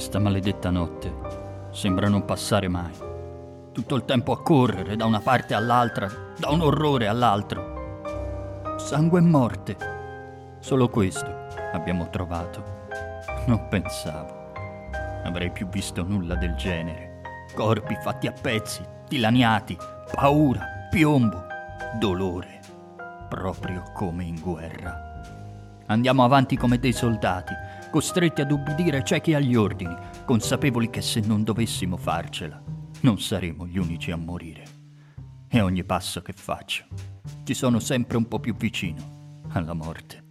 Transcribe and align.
Questa 0.00 0.18
maledetta 0.18 0.70
notte 0.70 1.12
sembra 1.72 2.08
non 2.08 2.24
passare 2.24 2.68
mai. 2.68 2.90
Tutto 3.70 3.96
il 3.96 4.06
tempo 4.06 4.32
a 4.32 4.42
correre 4.42 4.96
da 4.96 5.04
una 5.04 5.20
parte 5.20 5.52
all'altra, 5.52 6.08
da 6.38 6.48
un 6.48 6.62
orrore 6.62 7.06
all'altro. 7.06 8.78
Sangue 8.78 9.18
e 9.18 9.22
morte. 9.22 9.76
Solo 10.60 10.88
questo 10.88 11.30
abbiamo 11.74 12.08
trovato. 12.08 12.64
Non 13.44 13.68
pensavo. 13.68 14.52
Avrei 15.22 15.50
più 15.50 15.68
visto 15.68 16.02
nulla 16.02 16.34
del 16.34 16.54
genere. 16.54 17.20
Corpi 17.54 17.94
fatti 18.02 18.26
a 18.26 18.32
pezzi, 18.32 18.82
dilaniati, 19.06 19.76
paura, 20.14 20.88
piombo, 20.90 21.44
dolore. 21.98 22.60
Proprio 23.28 23.82
come 23.92 24.24
in 24.24 24.40
guerra. 24.40 25.08
Andiamo 25.88 26.24
avanti 26.24 26.56
come 26.56 26.78
dei 26.78 26.92
soldati, 26.92 27.52
costretti 27.90 28.40
ad 28.40 28.50
ubbidire 28.50 29.04
ciechi 29.04 29.34
agli 29.34 29.54
ordini, 29.54 29.94
consapevoli 30.24 30.88
che 30.88 31.02
se 31.02 31.20
non 31.20 31.42
dovessimo 31.42 31.96
farcela, 31.96 32.62
non 33.00 33.20
saremo 33.20 33.66
gli 33.66 33.78
unici 33.78 34.10
a 34.10 34.16
morire. 34.16 34.64
E 35.48 35.60
ogni 35.60 35.84
passo 35.84 36.22
che 36.22 36.32
faccio, 36.32 36.84
ci 37.44 37.54
sono 37.54 37.80
sempre 37.80 38.16
un 38.16 38.28
po' 38.28 38.38
più 38.38 38.54
vicino 38.54 39.42
alla 39.50 39.74
morte. 39.74 40.28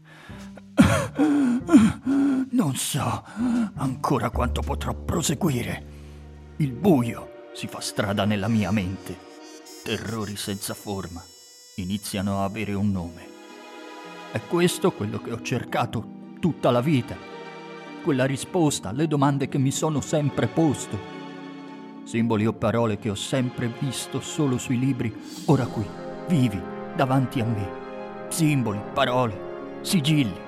Non 2.51 2.75
so 2.75 3.23
ancora 3.75 4.29
quanto 4.29 4.61
potrò 4.61 4.93
proseguire. 4.93 5.97
Il 6.57 6.71
buio 6.71 7.49
si 7.53 7.67
fa 7.67 7.81
strada 7.81 8.25
nella 8.25 8.47
mia 8.47 8.71
mente. 8.71 9.17
Terrori 9.83 10.35
senza 10.35 10.73
forma 10.73 11.23
iniziano 11.75 12.39
a 12.39 12.45
avere 12.45 12.73
un 12.73 12.91
nome. 12.91 13.27
È 14.31 14.39
questo 14.41 14.91
quello 14.91 15.19
che 15.19 15.31
ho 15.31 15.41
cercato 15.41 16.17
tutta 16.39 16.71
la 16.71 16.81
vita. 16.81 17.15
Quella 18.03 18.25
risposta 18.25 18.89
alle 18.89 19.07
domande 19.07 19.49
che 19.49 19.57
mi 19.57 19.71
sono 19.71 20.01
sempre 20.01 20.47
posto. 20.47 21.17
Simboli 22.03 22.45
o 22.45 22.53
parole 22.53 22.97
che 22.97 23.09
ho 23.09 23.15
sempre 23.15 23.71
visto 23.79 24.19
solo 24.19 24.57
sui 24.57 24.79
libri, 24.79 25.13
ora 25.45 25.65
qui, 25.65 25.85
vivi, 26.27 26.61
davanti 26.95 27.39
a 27.39 27.45
me. 27.45 28.27
Simboli, 28.29 28.79
parole, 28.93 29.79
sigilli 29.81 30.47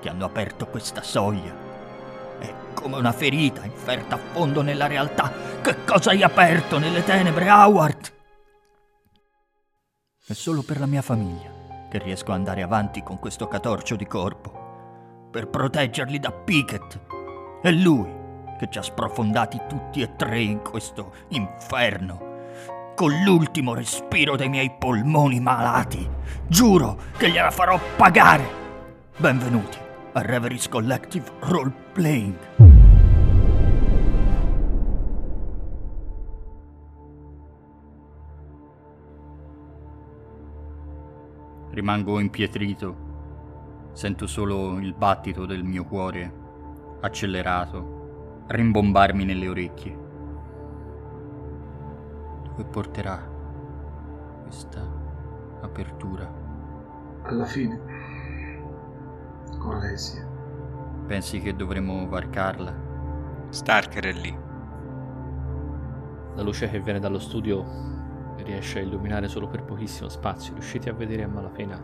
che 0.00 0.08
hanno 0.08 0.24
aperto 0.24 0.66
questa 0.66 1.02
soglia. 1.02 1.54
È 2.38 2.54
come 2.72 2.96
una 2.96 3.12
ferita 3.12 3.64
inferta 3.64 4.14
a 4.14 4.18
fondo 4.18 4.62
nella 4.62 4.86
realtà. 4.86 5.32
Che 5.60 5.84
cosa 5.84 6.10
hai 6.10 6.22
aperto 6.22 6.78
nelle 6.78 7.02
tenebre, 7.02 7.50
Howard? 7.50 8.12
È 10.24 10.32
solo 10.32 10.62
per 10.62 10.78
la 10.78 10.86
mia 10.86 11.02
famiglia 11.02 11.50
che 11.90 11.98
riesco 11.98 12.30
ad 12.30 12.38
andare 12.38 12.62
avanti 12.62 13.02
con 13.02 13.18
questo 13.18 13.48
catorcio 13.48 13.96
di 13.96 14.06
corpo, 14.06 14.67
per 15.30 15.48
proteggerli 15.48 16.18
da 16.18 16.32
Pickett. 16.32 17.00
È 17.60 17.70
lui 17.70 18.16
che 18.58 18.68
ci 18.70 18.78
ha 18.78 18.82
sprofondati 18.82 19.60
tutti 19.68 20.00
e 20.00 20.16
tre 20.16 20.40
in 20.40 20.62
questo 20.62 21.12
inferno, 21.28 22.36
con 22.94 23.12
l'ultimo 23.22 23.74
respiro 23.74 24.36
dei 24.36 24.48
miei 24.48 24.72
polmoni 24.78 25.38
malati. 25.40 26.08
Giuro 26.46 26.98
che 27.16 27.30
gliela 27.30 27.50
farò 27.50 27.78
pagare. 27.96 28.56
Benvenuti 29.16 29.78
a 30.12 30.22
Reveries 30.22 30.68
Collective 30.68 31.30
Role 31.40 31.72
Playing. 31.92 32.36
Rimango 41.70 42.18
impietrito. 42.18 43.07
Sento 43.98 44.28
solo 44.28 44.78
il 44.78 44.94
battito 44.94 45.44
del 45.44 45.64
mio 45.64 45.84
cuore 45.84 46.32
accelerato 47.00 48.44
rimbombarmi 48.46 49.24
nelle 49.24 49.48
orecchie. 49.48 49.98
Dove 52.44 52.64
porterà 52.70 53.28
questa 54.44 54.88
apertura? 55.62 56.32
Alla 57.22 57.44
fine, 57.44 57.80
con 59.58 59.78
Lesia. 59.80 60.24
Pensi 61.08 61.40
che 61.40 61.56
dovremmo 61.56 62.06
varcarla? 62.06 62.72
Starker 63.48 64.06
è 64.06 64.12
lì. 64.12 64.38
La 66.36 66.42
luce 66.42 66.70
che 66.70 66.78
viene 66.78 67.00
dallo 67.00 67.18
studio 67.18 67.64
riesce 68.36 68.78
a 68.78 68.82
illuminare 68.82 69.26
solo 69.26 69.48
per 69.48 69.64
pochissimo 69.64 70.08
spazio. 70.08 70.52
Riuscite 70.52 70.88
a 70.88 70.94
vedere 70.94 71.24
a 71.24 71.28
malapena 71.28 71.82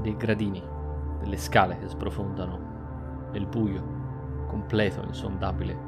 dei 0.00 0.16
gradini, 0.16 0.78
delle 1.20 1.36
scale 1.36 1.78
che 1.78 1.88
sprofondano 1.88 3.28
nel 3.32 3.46
buio 3.46 3.98
completo, 4.46 5.02
insondabile, 5.06 5.78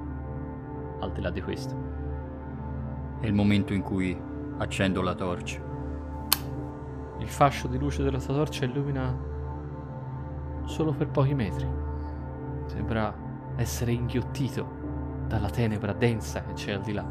al 1.00 1.12
di 1.12 1.20
là 1.20 1.31
di 1.31 1.43
questo. 1.43 1.75
È 3.19 3.26
il 3.26 3.34
momento 3.34 3.72
in 3.72 3.82
cui 3.82 4.16
accendo 4.59 5.03
la 5.03 5.15
torcia. 5.15 5.60
Il 7.19 7.28
fascio 7.28 7.66
di 7.69 7.78
luce 7.78 8.03
della 8.03 8.19
tua 8.19 8.34
torcia 8.34 8.65
illumina 8.65 9.16
solo 10.65 10.92
per 10.92 11.09
pochi 11.09 11.34
metri. 11.34 11.66
Sembra 12.66 13.15
essere 13.56 13.92
inghiottito 13.92 14.81
dalla 15.26 15.50
tenebra 15.50 15.92
densa 15.92 16.42
che 16.42 16.53
c'è 16.53 16.72
al 16.72 16.81
di 16.82 16.92
là. 16.92 17.04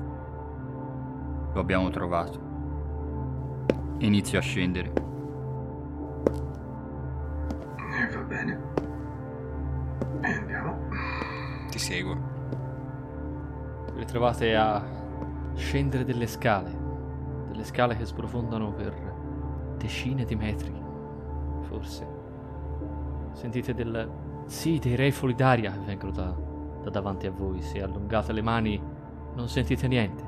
Lo 1.53 1.59
abbiamo 1.59 1.89
trovato. 1.89 2.39
Inizio 3.99 4.39
a 4.39 4.41
scendere. 4.41 5.10
Seguo. 11.81 12.15
Vi 13.91 13.99
ritrovate 13.99 14.55
a 14.55 14.85
scendere 15.55 16.05
delle 16.05 16.27
scale, 16.27 16.69
delle 17.47 17.63
scale 17.63 17.97
che 17.97 18.05
sprofondano 18.05 18.71
per 18.71 18.93
decine 19.77 20.23
di 20.23 20.35
metri, 20.35 20.71
forse. 21.61 22.07
Sentite 23.31 23.73
del... 23.73 24.09
sì, 24.45 24.77
dei 24.77 24.95
refoli 24.95 25.33
d'aria 25.33 25.71
che 25.71 25.79
vengono 25.79 26.11
da, 26.11 26.35
da 26.83 26.91
davanti 26.91 27.25
a 27.25 27.31
voi. 27.31 27.63
Se 27.63 27.81
allungate 27.81 28.31
le 28.31 28.43
mani 28.43 28.79
non 29.33 29.49
sentite 29.49 29.87
niente. 29.87 30.23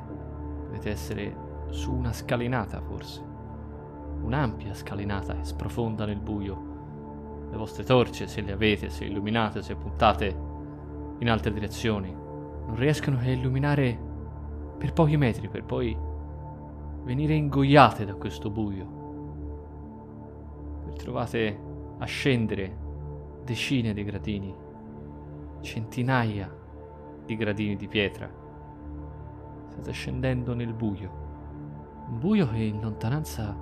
Dovete 0.65 0.89
essere 0.89 1.35
su 1.69 1.93
una 1.93 2.13
scalinata, 2.13 2.81
forse. 2.81 3.21
Un'ampia 4.23 4.73
scalinata 4.73 5.35
che 5.35 5.43
sprofonda 5.43 6.05
nel 6.05 6.19
buio. 6.19 7.45
Le 7.51 7.57
vostre 7.57 7.83
torce, 7.83 8.25
se 8.25 8.41
le 8.41 8.53
avete, 8.53 8.89
se 8.89 9.05
illuminate, 9.05 9.61
se 9.61 9.75
puntate 9.75 10.42
in 11.23 11.29
altre 11.29 11.51
direzioni, 11.51 12.11
non 12.13 12.75
riescono 12.75 13.17
a 13.17 13.29
illuminare 13.29 13.97
per 14.77 14.93
pochi 14.93 15.17
metri, 15.17 15.47
per 15.47 15.63
poi 15.63 15.97
venire 17.03 17.33
ingoiate 17.33 18.05
da 18.05 18.13
questo 18.15 18.49
buio. 18.49 19.01
Vi 20.85 20.93
trovate 20.93 21.59
a 21.97 22.05
scendere 22.05 22.77
decine 23.43 23.93
di 23.93 24.03
gradini, 24.03 24.53
centinaia 25.61 26.53
di 27.25 27.35
gradini 27.37 27.77
di 27.77 27.87
pietra. 27.87 28.29
State 29.69 29.91
scendendo 29.91 30.53
nel 30.53 30.73
buio. 30.73 31.21
Un 32.09 32.19
buio 32.19 32.49
che 32.49 32.57
in 32.57 32.81
lontananza, 32.81 33.55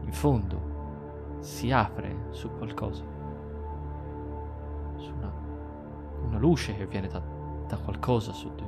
in 0.00 0.12
fondo, 0.12 1.38
si 1.38 1.70
apre 1.70 2.26
su 2.30 2.50
qualcosa. 2.50 3.13
Luce 6.44 6.76
che 6.76 6.86
viene 6.86 7.08
da, 7.08 7.22
da 7.66 7.78
qualcosa 7.78 8.32
su 8.32 8.52
di 8.54 8.62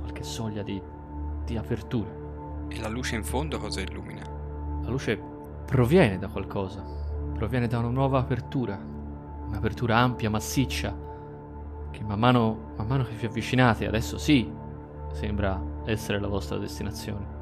qualche 0.00 0.22
soglia 0.22 0.62
di, 0.62 0.80
di 1.44 1.56
apertura. 1.56 2.10
E 2.68 2.78
la 2.80 2.88
luce 2.88 3.16
in 3.16 3.24
fondo 3.24 3.58
cosa 3.58 3.80
illumina? 3.80 4.22
La 4.82 4.90
luce 4.90 5.18
proviene 5.64 6.18
da 6.18 6.28
qualcosa, 6.28 6.84
proviene 7.32 7.66
da 7.66 7.78
una 7.78 7.88
nuova 7.88 8.18
apertura, 8.18 8.78
un'apertura 9.46 9.96
ampia, 9.96 10.28
massiccia, 10.28 10.94
che 11.90 12.04
man 12.04 12.18
mano, 12.18 12.72
man 12.76 12.86
mano 12.86 13.04
che 13.04 13.14
vi 13.14 13.24
avvicinate, 13.24 13.86
adesso 13.86 14.18
sì, 14.18 14.50
sembra 15.12 15.58
essere 15.86 16.20
la 16.20 16.28
vostra 16.28 16.58
destinazione. 16.58 17.36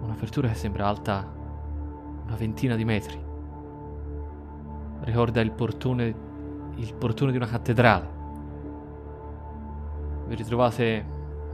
Un'apertura 0.00 0.48
che 0.48 0.54
sembra 0.54 0.86
alta 0.86 1.30
una 2.24 2.36
ventina 2.36 2.74
di 2.74 2.84
metri. 2.86 3.22
Ricorda 5.00 5.42
il 5.42 5.52
portone, 5.52 6.14
il 6.76 6.94
portone 6.94 7.32
di 7.32 7.36
una 7.36 7.46
cattedrale. 7.46 8.15
Vi 10.26 10.34
ritrovate 10.34 11.04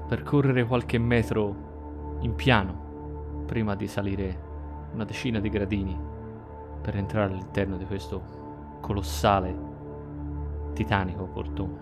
a 0.02 0.06
percorrere 0.06 0.64
qualche 0.64 0.98
metro 0.98 2.18
in 2.20 2.34
piano 2.34 3.44
prima 3.46 3.74
di 3.74 3.86
salire 3.86 4.50
una 4.92 5.04
decina 5.04 5.40
di 5.40 5.48
gradini 5.48 5.98
per 6.80 6.96
entrare 6.96 7.32
all'interno 7.32 7.76
di 7.76 7.84
questo 7.84 8.78
colossale, 8.80 9.54
titanico 10.74 11.26
portone. 11.26 11.80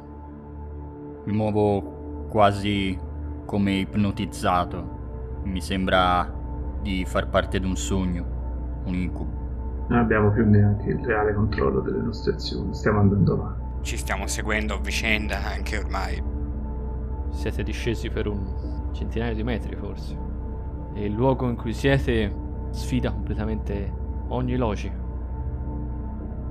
Mi 1.24 1.32
muovo 1.32 2.26
quasi 2.28 2.98
come 3.44 3.72
ipnotizzato. 3.72 4.98
Mi 5.44 5.60
sembra 5.60 6.32
di 6.82 7.04
far 7.06 7.28
parte 7.28 7.60
di 7.60 7.66
un 7.66 7.76
sogno, 7.76 8.82
un 8.84 8.94
incubo. 8.94 9.38
Non 9.88 9.98
abbiamo 9.98 10.30
più 10.30 10.48
neanche 10.48 10.90
il 10.90 11.04
reale 11.04 11.34
controllo 11.34 11.80
delle 11.80 12.00
nostre 12.00 12.34
azioni. 12.34 12.74
Stiamo 12.74 13.00
andando 13.00 13.32
avanti. 13.34 13.58
ci 13.82 13.96
stiamo 13.96 14.26
seguendo 14.26 14.74
a 14.74 14.78
vicenda 14.78 15.38
anche 15.42 15.78
ormai. 15.78 16.29
Siete 17.30 17.62
discesi 17.62 18.10
per 18.10 18.26
un 18.26 18.90
centinaio 18.92 19.34
di 19.34 19.42
metri 19.42 19.76
forse. 19.76 20.16
E 20.94 21.04
il 21.04 21.12
luogo 21.12 21.48
in 21.48 21.56
cui 21.56 21.72
siete 21.72 22.34
sfida 22.70 23.12
completamente 23.12 23.92
ogni 24.28 24.56
logica. 24.56 25.08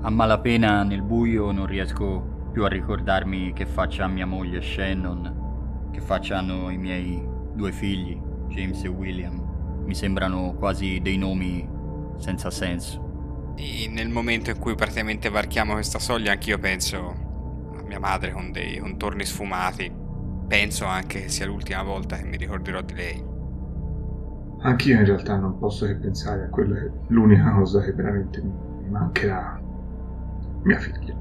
A 0.02 0.10
malapena 0.10 0.82
nel 0.82 1.02
buio 1.02 1.50
non 1.50 1.66
riesco 1.66 2.48
più 2.52 2.64
a 2.64 2.68
ricordarmi 2.68 3.52
che 3.52 3.66
faccia 3.66 4.06
mia 4.06 4.26
moglie 4.26 4.62
Shannon, 4.62 5.88
che 5.90 6.00
facciano 6.00 6.70
i 6.70 6.78
miei 6.78 7.22
due 7.52 7.70
figli, 7.72 8.20
James 8.48 8.82
e 8.84 8.88
William. 8.88 9.82
Mi 9.84 9.94
sembrano 9.94 10.54
quasi 10.54 11.00
dei 11.00 11.16
nomi 11.16 11.68
senza 12.16 12.50
senso. 12.50 13.52
E 13.56 13.88
nel 13.88 14.08
momento 14.08 14.50
in 14.50 14.58
cui 14.58 14.74
praticamente 14.74 15.28
varchiamo 15.28 15.74
questa 15.74 15.98
soglia, 15.98 16.32
anch'io 16.32 16.58
penso 16.58 16.98
a 17.76 17.82
mia 17.82 17.98
madre 17.98 18.32
con 18.32 18.52
dei 18.52 18.78
contorni 18.78 19.24
sfumati. 19.24 19.99
Penso 20.50 20.84
anche 20.84 21.20
che 21.20 21.28
sia 21.28 21.46
l'ultima 21.46 21.84
volta 21.84 22.16
che 22.16 22.24
mi 22.24 22.36
ricorderò 22.36 22.80
di 22.80 22.94
lei. 22.94 23.24
Anch'io 24.62 24.98
in 24.98 25.04
realtà 25.04 25.36
non 25.36 25.56
posso 25.60 25.86
che 25.86 25.94
pensare 25.94 26.42
a 26.42 26.48
quella 26.48 26.74
che 26.74 26.86
è 26.86 26.90
l'unica 27.06 27.52
cosa 27.52 27.80
che 27.80 27.92
veramente 27.92 28.42
mi 28.42 28.88
mancherà. 28.90 29.60
Mia 30.64 30.78
figlia. 30.80 31.14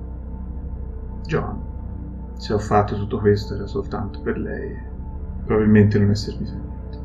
John. 1.28 1.62
Se 2.38 2.54
ho 2.54 2.58
fatto 2.58 2.96
tutto 2.96 3.20
questo 3.20 3.54
era 3.54 3.68
soltanto 3.68 4.20
per 4.22 4.40
lei. 4.40 4.76
Probabilmente 5.46 6.00
non 6.00 6.10
è 6.10 6.16
servito 6.16 6.52
a 6.52 6.56
niente. 6.56 6.98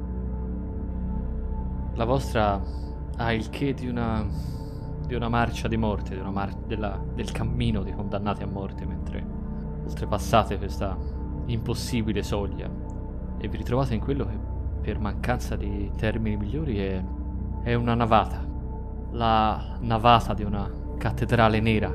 La 1.97 2.05
vostra 2.07 2.59
ha 3.17 3.33
il 3.35 3.51
che 3.51 3.75
di 3.75 3.87
una, 3.87 4.27
di 5.07 5.15
una 5.15 5.29
marcia 5.29 5.69
di 5.69 5.77
morte, 5.77 6.15
di 6.15 6.21
una 6.21 6.31
mar- 6.31 6.57
della- 6.67 7.05
del 7.15 7.31
cammino 7.33 7.83
di 7.83 7.93
condannati 7.93 8.43
a 8.43 8.47
morte 8.47 8.87
mentre 8.87 9.23
oltrepassate 9.85 10.57
questa 10.57 10.97
impossibile 11.47 12.23
soglia 12.23 12.71
e 13.39 13.49
vi 13.49 13.57
ritrovate 13.57 13.95
in 13.95 14.01
quello 14.01 14.25
che 14.27 14.39
per 14.81 14.99
mancanza 14.99 15.57
di 15.57 15.91
termini 15.97 16.37
migliori 16.37 16.79
è, 16.79 17.03
è 17.63 17.75
una 17.75 17.95
navata. 17.95 18.47
La 19.13 19.77
navata 19.81 20.35
di 20.35 20.43
una 20.43 20.71
cattedrale 20.99 21.61
nera 21.61 21.89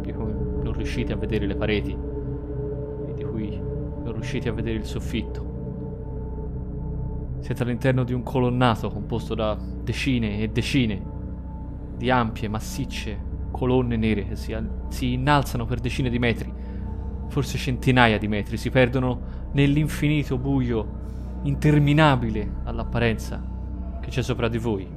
di 0.00 0.12
cui 0.12 0.32
non 0.32 0.72
riuscite 0.72 1.12
a 1.12 1.16
vedere 1.16 1.46
le 1.46 1.56
pareti 1.56 1.92
e 1.92 3.14
di 3.14 3.24
cui 3.24 3.56
non 3.56 4.12
riuscite 4.12 4.48
a 4.48 4.52
vedere 4.52 4.78
il 4.78 4.84
soffitto. 4.84 5.54
Siete 7.40 7.62
all'interno 7.62 8.04
di 8.04 8.12
un 8.12 8.22
colonnato 8.22 8.90
composto 8.90 9.34
da 9.34 9.56
decine 9.82 10.40
e 10.40 10.48
decine 10.48 11.14
di 11.96 12.10
ampie, 12.10 12.48
massicce 12.48 13.34
colonne 13.50 13.96
nere 13.96 14.26
che 14.26 14.36
si, 14.36 14.54
si 14.88 15.14
innalzano 15.14 15.64
per 15.64 15.80
decine 15.80 16.10
di 16.10 16.18
metri, 16.18 16.52
forse 17.28 17.58
centinaia 17.58 18.18
di 18.18 18.28
metri, 18.28 18.56
si 18.56 18.70
perdono 18.70 19.20
nell'infinito 19.52 20.38
buio 20.38 21.04
interminabile 21.42 22.60
all'apparenza 22.64 23.42
che 24.00 24.10
c'è 24.10 24.22
sopra 24.22 24.48
di 24.48 24.58
voi. 24.58 24.88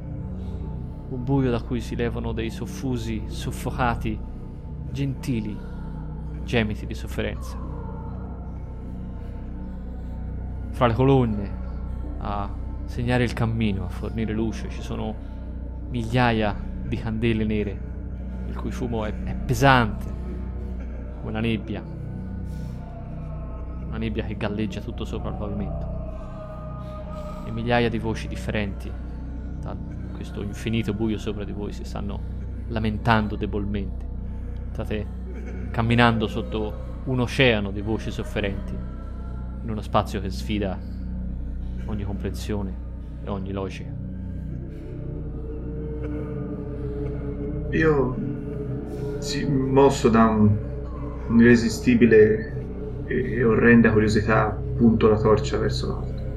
Un 1.09 1.23
buio 1.23 1.49
da 1.49 1.61
cui 1.61 1.81
si 1.81 1.95
levano 1.95 2.31
dei 2.31 2.49
soffusi, 2.49 3.23
soffocati, 3.27 4.19
gentili 4.91 5.57
gemiti 6.49 6.87
di 6.87 6.95
sofferenza. 6.95 7.55
Fra 10.71 10.87
le 10.87 10.93
colonne, 10.93 11.51
a 12.17 12.49
segnare 12.85 13.23
il 13.23 13.33
cammino, 13.33 13.85
a 13.85 13.89
fornire 13.89 14.33
luce, 14.33 14.67
ci 14.69 14.81
sono 14.81 15.13
migliaia 15.89 16.55
di 16.83 16.97
candele 16.97 17.45
nere, 17.45 17.79
il 18.47 18.55
cui 18.55 18.71
fumo 18.71 19.05
è, 19.05 19.13
è 19.13 19.35
pesante, 19.35 20.11
come 21.19 21.31
la 21.31 21.39
nebbia, 21.39 21.83
una 23.89 23.97
nebbia 23.97 24.23
che 24.23 24.37
galleggia 24.37 24.79
tutto 24.79 25.03
sopra 25.03 25.31
il 25.31 25.35
pavimento, 25.35 25.97
e 27.45 27.51
migliaia 27.51 27.89
di 27.89 27.97
voci 27.97 28.27
differenti 28.27 28.89
da 29.59 29.75
questo 30.13 30.43
infinito 30.43 30.93
buio 30.93 31.17
sopra 31.17 31.43
di 31.43 31.51
voi 31.51 31.73
si 31.73 31.83
stanno 31.83 32.19
lamentando 32.67 33.35
debolmente. 33.35 34.07
State 34.71 35.05
camminando 35.71 36.27
sotto 36.27 37.01
un 37.05 37.19
oceano 37.19 37.71
di 37.71 37.81
voci 37.81 38.11
sofferenti, 38.11 38.73
in 39.63 39.69
uno 39.69 39.81
spazio 39.81 40.21
che 40.21 40.29
sfida 40.29 40.77
ogni 41.85 42.03
comprensione 42.03 42.73
e 43.23 43.29
ogni 43.29 43.51
logica. 43.51 43.89
Io, 47.71 48.17
sì, 49.17 49.45
mosso 49.45 50.09
da 50.09 50.25
un, 50.25 50.55
un'irresistibile 51.27 52.58
e 53.09 53.43
orrenda 53.43 53.91
curiosità, 53.91 54.55
punto 54.77 55.09
la 55.09 55.17
torcia 55.17 55.57
verso 55.57 55.87
l'alto. 55.87 56.27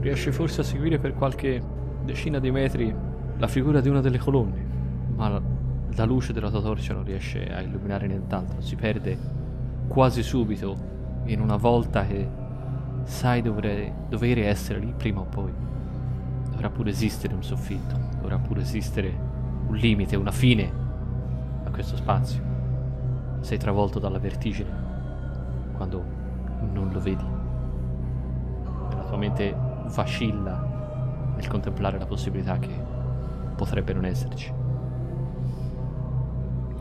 Riesce 0.00 0.30
forse 0.30 0.60
a 0.60 0.64
seguire 0.64 0.98
per 0.98 1.14
qualche 1.14 1.60
decina 2.04 2.38
di 2.38 2.50
metri 2.50 2.94
la 3.36 3.48
figura 3.48 3.80
di 3.80 3.88
una 3.88 4.00
delle 4.00 4.18
colonne, 4.18 4.64
ma 5.16 5.42
la, 5.94 6.04
luce 6.04 6.32
della 6.32 6.48
tua 6.48 6.60
torcia 6.60 6.94
non 6.94 7.04
riesce 7.04 7.44
a 7.52 7.60
illuminare 7.60 8.06
nient'altro, 8.06 8.60
si 8.60 8.76
perde 8.76 9.18
quasi 9.88 10.22
subito 10.22 10.90
in 11.24 11.40
una 11.40 11.56
volta 11.56 12.06
che 12.06 12.28
sai 13.04 13.42
dovere, 13.42 13.92
dovere 14.08 14.46
essere 14.46 14.78
lì 14.78 14.94
prima 14.96 15.20
o 15.20 15.24
poi. 15.24 15.52
Dovrà 16.50 16.70
pure 16.70 16.90
esistere 16.90 17.34
un 17.34 17.42
soffitto, 17.42 17.98
dovrà 18.20 18.38
pure 18.38 18.60
esistere 18.60 19.12
un 19.66 19.74
limite, 19.74 20.14
una 20.14 20.30
fine 20.30 20.70
a 21.64 21.70
questo 21.70 21.96
spazio. 21.96 22.50
Sei 23.40 23.58
travolto 23.58 23.98
dalla 23.98 24.18
vertigine 24.18 24.81
quando 25.82 26.04
non 26.72 26.90
lo 26.92 27.00
vedi. 27.00 27.24
E 28.90 28.96
la 28.96 29.02
tua 29.04 29.16
mente 29.16 29.54
vacilla 29.86 31.34
nel 31.34 31.48
contemplare 31.48 31.98
la 31.98 32.06
possibilità 32.06 32.58
che 32.58 32.70
potrebbe 33.56 33.92
non 33.92 34.04
esserci. 34.04 34.52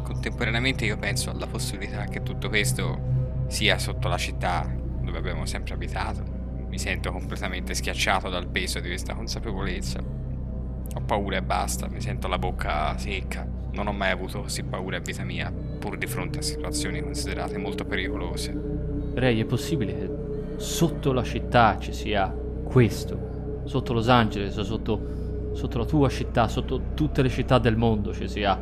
Contemporaneamente 0.03 0.86
io 0.86 0.98
penso 0.98 1.31
alla 1.31 1.48
possibilità 1.48 2.03
che 2.05 2.22
tutto 2.22 2.50
questo 2.50 3.10
sia 3.48 3.77
sotto 3.79 4.08
la 4.08 4.17
città 4.17 4.70
dove 5.01 5.17
abbiamo 5.17 5.46
sempre 5.46 5.74
abitato. 5.74 6.24
Mi 6.67 6.77
sento 6.77 7.12
completamente 7.12 7.74
schiacciato 7.74 8.29
dal 8.29 8.48
peso 8.48 8.79
di 8.79 8.88
questa 8.89 9.13
consapevolezza. 9.13 10.00
Ho 10.00 11.01
paura 11.05 11.38
e 11.38 11.41
basta, 11.41 11.88
mi 11.88 12.01
sento 12.01 12.27
la 12.27 12.38
bocca 12.38 12.98
secca. 12.98 13.48
Non 13.72 13.88
ho 13.88 13.93
mai 13.93 14.12
avuto 14.12 14.41
così 14.41 14.63
paura 14.63 14.98
in 14.98 15.03
vita 15.03 15.24
mia, 15.24 15.51
pur 15.51 15.98
di 15.98 16.05
fronte 16.05 16.39
a 16.39 16.41
situazioni 16.41 17.01
considerate 17.01 17.58
molto 17.58 17.86
pericolose. 17.86 18.80
Ray, 19.13 19.41
è 19.41 19.46
possibile 19.46 19.94
che 19.94 20.10
sotto 20.58 21.12
la 21.12 21.24
città 21.24 21.77
ci 21.80 21.91
sia 21.91 22.34
questo, 22.63 23.63
sotto 23.65 23.94
Los 23.94 24.08
Angeles, 24.08 24.60
sotto, 24.62 25.51
sotto 25.53 25.77
la 25.77 25.86
tua 25.86 26.08
città, 26.08 26.48
sotto 26.48 26.82
tutte 26.94 27.22
le 27.22 27.30
città 27.30 27.60
del 27.60 27.75
mondo 27.75 28.13
ci 28.13 28.27
sia 28.27 28.58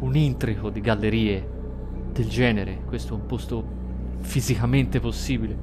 un 0.00 0.14
intrico 0.16 0.68
di 0.68 0.80
gallerie 0.80 1.48
del 2.12 2.28
genere, 2.28 2.82
questo 2.86 3.14
è 3.14 3.16
un 3.16 3.26
posto 3.26 3.64
fisicamente 4.18 5.00
possibile, 5.00 5.56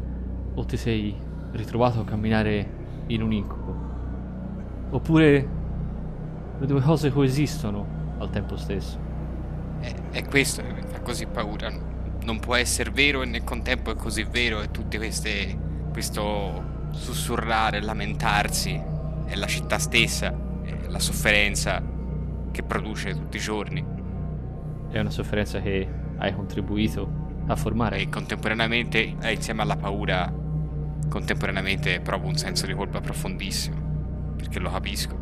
o 0.55 0.65
ti 0.65 0.77
sei 0.77 1.15
ritrovato 1.51 1.99
a 1.99 2.03
camminare 2.03 2.79
in 3.07 3.21
un 3.21 3.31
incubo, 3.31 3.75
oppure 4.89 5.49
le 6.57 6.65
due 6.65 6.81
cose 6.81 7.11
coesistono 7.11 8.15
al 8.17 8.29
tempo 8.29 8.55
stesso. 8.57 8.97
È, 9.79 9.93
è 10.11 10.25
questo 10.25 10.61
che 10.61 10.73
mi 10.73 10.81
fa 10.81 11.01
così 11.01 11.25
paura. 11.25 11.90
Non 12.23 12.39
può 12.39 12.55
essere 12.55 12.91
vero 12.91 13.23
e 13.23 13.25
nel 13.25 13.43
contempo 13.43 13.91
è 13.91 13.95
così 13.95 14.23
vero 14.23 14.61
e 14.61 14.71
tutte 14.71 14.97
queste. 14.97 15.57
questo 15.91 16.69
sussurrare, 16.91 17.81
lamentarsi, 17.81 18.79
è 19.25 19.35
la 19.35 19.47
città 19.47 19.79
stessa, 19.79 20.33
è 20.63 20.87
la 20.87 20.99
sofferenza 20.99 21.81
che 22.51 22.63
produce 22.63 23.13
tutti 23.13 23.37
i 23.37 23.39
giorni. 23.39 23.83
È 24.89 24.99
una 24.99 25.09
sofferenza 25.09 25.61
che 25.61 25.87
hai 26.17 26.33
contribuito 26.33 27.09
a 27.47 27.55
formare. 27.55 27.99
E 27.99 28.09
contemporaneamente, 28.09 29.15
eh, 29.21 29.33
insieme 29.33 29.61
alla 29.61 29.77
paura, 29.77 30.31
contemporaneamente 31.09 32.01
provo 32.01 32.27
un 32.27 32.35
senso 32.35 32.65
di 32.65 32.73
colpa 32.73 32.99
profondissimo, 32.99 34.33
perché 34.35 34.59
lo 34.59 34.69
capisco, 34.69 35.15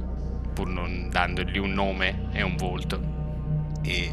pur 0.53 0.67
non 0.67 1.09
dandogli 1.11 1.57
un 1.57 1.71
nome 1.71 2.29
e 2.31 2.41
un 2.41 2.55
volto. 2.55 3.17
E 3.83 4.11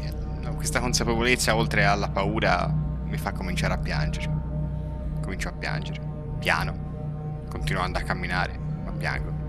questa 0.55 0.79
consapevolezza, 0.79 1.55
oltre 1.55 1.85
alla 1.85 2.09
paura, 2.09 2.67
mi 3.03 3.17
fa 3.17 3.31
cominciare 3.31 3.73
a 3.73 3.77
piangere. 3.77 4.35
Comincio 5.21 5.49
a 5.49 5.53
piangere, 5.53 5.99
piano 6.39 6.85
continuando 7.49 7.97
a 7.97 8.01
camminare, 8.01 8.57
ma 8.83 8.91
piango. 8.91 9.45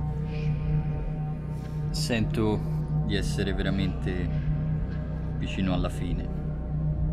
Sento 1.90 2.60
di 3.06 3.16
essere 3.16 3.52
veramente 3.52 4.28
vicino 5.38 5.74
alla 5.74 5.88
fine. 5.88 6.36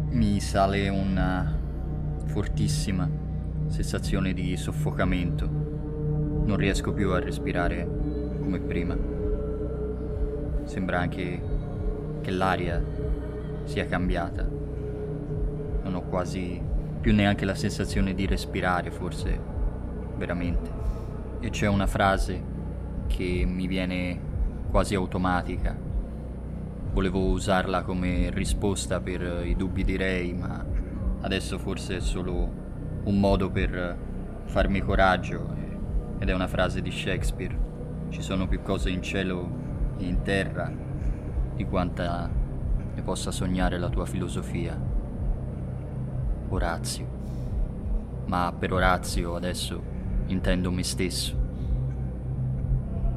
Mi 0.10 0.40
sale 0.40 0.90
una 0.90 1.54
fortissima 2.26 3.10
sensazione 3.68 4.34
di 4.34 4.56
soffocamento. 4.58 5.48
Non 6.46 6.58
riesco 6.58 6.94
più 6.94 7.12
a 7.12 7.20
respirare 7.20 7.88
come 8.40 8.60
prima. 8.60 8.96
Sembra 10.66 11.00
anche 11.00 11.42
che 12.22 12.32
l'aria 12.32 12.84
sia 13.66 13.86
cambiata. 13.86 14.48
non 15.84 15.94
ho 15.94 16.02
quasi 16.02 16.60
più 17.00 17.14
neanche 17.14 17.46
la 17.46 17.54
sensazione 17.54 18.16
di 18.16 18.26
respirare, 18.26 18.90
forse 18.90 19.40
veramente. 20.18 20.72
E 21.40 21.52
c'è 21.52 21.68
una 21.68 21.86
frase 21.86 22.42
che 23.06 23.44
mi 23.46 23.68
viene 23.68 24.20
quasi 24.72 24.96
automatica. 24.96 25.78
Volevo 26.94 27.20
usarla 27.26 27.84
come 27.84 28.32
risposta 28.32 29.00
per 29.02 29.44
i 29.46 29.56
dubbi 29.56 29.84
di 29.84 29.98
Ray, 29.98 30.34
ma 30.34 30.66
adesso 31.22 31.60
forse 31.60 31.98
è 31.98 32.00
solo 32.00 32.50
un 33.04 33.20
modo 33.20 33.52
per 33.52 33.98
farmi 34.46 34.80
coraggio 34.80 35.54
ed 36.18 36.30
è 36.30 36.34
una 36.34 36.48
frase 36.48 36.82
di 36.82 36.90
Shakespeare. 36.90 37.56
Ci 38.10 38.22
sono 38.22 38.48
più 38.48 38.62
cose 38.64 38.90
in 38.90 39.04
cielo 39.04 39.48
e 39.98 40.06
in 40.06 40.22
terra 40.24 40.72
di 41.56 41.66
quanta 41.66 42.30
ne 42.96 43.02
possa 43.02 43.32
sognare 43.32 43.78
la 43.78 43.90
tua 43.90 44.06
filosofia. 44.06 44.80
Orazio. 46.50 47.08
Ma 48.26 48.54
per 48.58 48.74
Orazio 48.74 49.36
adesso 49.36 49.82
intendo 50.28 50.72
me 50.72 50.84
stesso. 50.84 51.44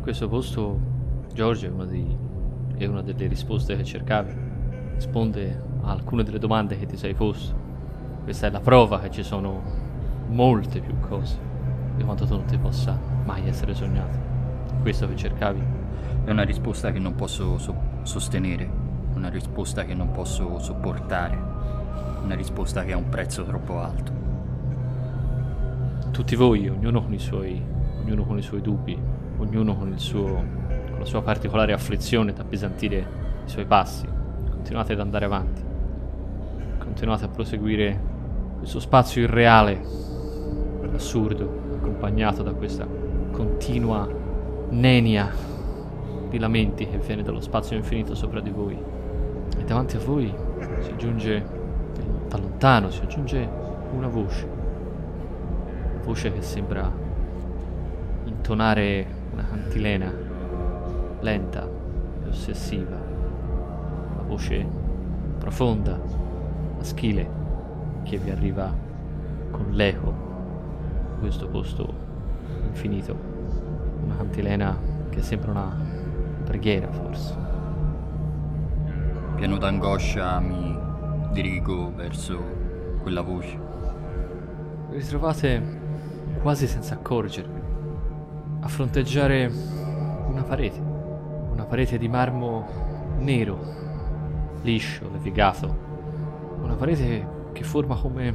Questo 0.03 0.29
posto, 0.29 0.79
Giorgio, 1.33 1.67
è 1.67 1.71
una, 1.71 1.85
di, 1.85 2.17
è 2.77 2.87
una 2.87 3.03
delle 3.03 3.27
risposte 3.27 3.77
che 3.77 3.85
cercavi. 3.85 4.35
Risponde 4.95 5.63
a 5.83 5.91
alcune 5.91 6.25
delle 6.25 6.39
domande 6.39 6.79
che 6.79 6.87
ti 6.87 6.97
sei 6.97 7.15
posto. 7.15 7.55
Questa 8.25 8.49
è 8.49 8.51
la 8.51 8.61
prova 8.61 8.99
che 8.99 9.11
ci 9.11 9.23
sono 9.23 9.63
molte 10.27 10.81
più 10.81 10.99
cose 10.99 11.47
di 11.97 12.05
quanto 12.05 12.27
tu 12.27 12.35
non 12.35 12.45
ti 12.45 12.59
possa 12.59 12.99
mai 13.25 13.47
essere 13.49 13.75
sognato. 13.75 14.19
Questo 14.81 15.09
che 15.09 15.17
cercavi. 15.17 15.63
È 16.25 16.31
una 16.31 16.45
risposta 16.45 16.93
che 16.93 16.99
non 16.99 17.15
posso 17.15 17.59
so- 17.59 17.75
sostenere, 18.03 18.71
una 19.19 19.29
risposta 19.29 19.85
che 19.85 19.95
non 19.95 20.13
posso 20.13 20.59
sopportare, 20.61 21.37
una 22.23 22.37
risposta 22.37 22.85
che 22.85 22.93
ha 22.93 22.97
un 22.97 23.09
prezzo 23.09 23.45
troppo 23.45 23.81
alto. 23.81 24.13
Tutti 26.13 26.37
voi, 26.37 26.69
ognuno 26.69 27.03
con 27.03 27.13
i 27.13 27.19
suoi, 27.19 27.61
ognuno 28.01 28.25
con 28.25 28.39
i 28.39 28.43
suoi 28.43 28.61
dubbi, 28.61 28.97
ognuno 29.39 29.77
con, 29.77 29.99
suo, 29.99 30.25
con 30.25 30.99
la 30.99 31.05
sua 31.05 31.23
particolare 31.23 31.73
afflizione 31.73 32.33
da 32.33 32.43
appesantire 32.43 33.07
i 33.45 33.49
suoi 33.49 33.67
passi, 33.67 34.07
continuate 34.51 34.93
ad 34.93 35.01
andare 35.01 35.25
avanti, 35.25 35.63
continuate 36.79 37.25
a 37.25 37.29
proseguire 37.29 38.01
questo 38.59 38.79
spazio 38.79 39.23
irreale, 39.23 39.81
assurdo, 40.95 41.67
accompagnato 41.75 42.43
da 42.43 42.53
questa 42.53 42.87
continua 43.33 44.09
nenia 44.71 45.31
di 46.29 46.39
lamenti 46.39 46.87
che 46.89 46.99
viene 46.99 47.23
dallo 47.23 47.41
spazio 47.41 47.77
infinito 47.77 48.15
sopra 48.15 48.41
di 48.41 48.51
voi. 48.51 48.98
Davanti 49.69 49.97
a 49.97 50.01
voi 50.01 50.35
si 50.81 50.91
aggiunge, 50.93 51.45
da 52.27 52.39
lontano, 52.39 52.89
si 52.89 53.03
aggiunge 53.03 53.47
una 53.93 54.09
voce. 54.09 54.47
Una 54.47 56.03
voce 56.05 56.33
che 56.33 56.41
sembra 56.41 56.91
intonare 58.25 59.07
una 59.31 59.45
cantilena 59.45 60.11
lenta 61.21 61.69
e 62.25 62.29
ossessiva. 62.31 62.97
Una 64.15 64.23
voce 64.27 64.67
profonda, 65.39 66.01
maschile, 66.79 67.29
che 68.05 68.17
vi 68.17 68.31
arriva 68.31 68.75
con 69.51 69.67
l'eco 69.73 70.15
questo 71.21 71.47
posto 71.47 71.93
infinito. 72.69 73.15
Una 74.03 74.17
cantilena 74.17 74.79
che 75.11 75.21
sembra 75.21 75.51
una 75.51 75.77
preghiera, 76.45 76.91
forse. 76.91 77.48
Pieno 79.39 79.57
d'angoscia 79.57 80.41
mi 80.41 80.77
dirigo 81.31 81.95
verso 81.95 82.43
quella 83.03 83.21
voce. 83.21 83.57
Vi 84.91 84.99
ritrovate 84.99 85.63
quasi 86.43 86.67
senza 86.67 86.95
accorgervi 86.95 87.61
a 88.59 88.67
fronteggiare 88.67 89.49
una 90.27 90.43
parete, 90.43 90.81
una 90.81 91.65
parete 91.67 91.99
di 91.99 92.09
marmo 92.09 92.67
nero, 93.19 93.61
liscio, 94.63 95.09
levigato, 95.09 96.57
una 96.61 96.75
parete 96.75 97.51
che 97.53 97.63
forma 97.63 97.95
come, 97.95 98.35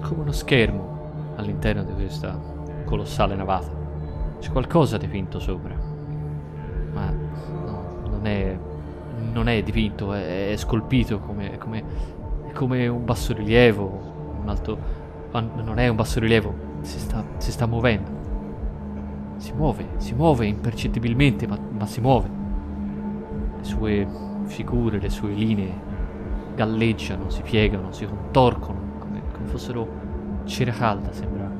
come 0.00 0.20
uno 0.20 0.30
schermo 0.30 1.34
all'interno 1.34 1.82
di 1.82 1.92
questa 1.92 2.40
colossale 2.84 3.34
navata. 3.34 3.72
C'è 4.38 4.52
qualcosa 4.52 4.96
dipinto 4.96 5.40
sopra, 5.40 5.74
ma 6.92 7.10
no, 7.10 8.00
non, 8.06 8.26
è, 8.26 8.56
non 9.32 9.48
è 9.48 9.62
dipinto, 9.62 10.12
è, 10.12 10.52
è 10.52 10.56
scolpito 10.56 11.18
come, 11.18 11.58
come, 11.58 11.82
come, 12.52 12.86
un 12.86 13.04
bassorilievo, 13.04 14.38
un 14.40 14.48
alto, 14.48 14.78
non 15.32 15.78
è 15.78 15.88
un 15.88 15.96
bassorilievo, 15.96 16.54
si 16.82 16.98
sta, 16.98 17.24
si 17.38 17.50
sta 17.50 17.66
muovendo. 17.66 18.14
Si 19.36 19.52
muove, 19.52 19.86
si 19.98 20.14
muove 20.14 20.46
impercettibilmente, 20.46 21.46
ma, 21.46 21.58
ma 21.76 21.86
si 21.86 22.00
muove. 22.00 22.28
Le 23.58 23.64
sue 23.64 24.06
figure, 24.44 24.98
le 24.98 25.10
sue 25.10 25.32
linee 25.32 25.94
galleggiano, 26.54 27.28
si 27.28 27.42
piegano, 27.42 27.92
si 27.92 28.06
contorcono 28.06 28.78
come, 28.98 29.20
come 29.32 29.46
fossero 29.46 29.86
cera 30.44 30.72
calda, 30.72 31.12
sembra 31.12 31.50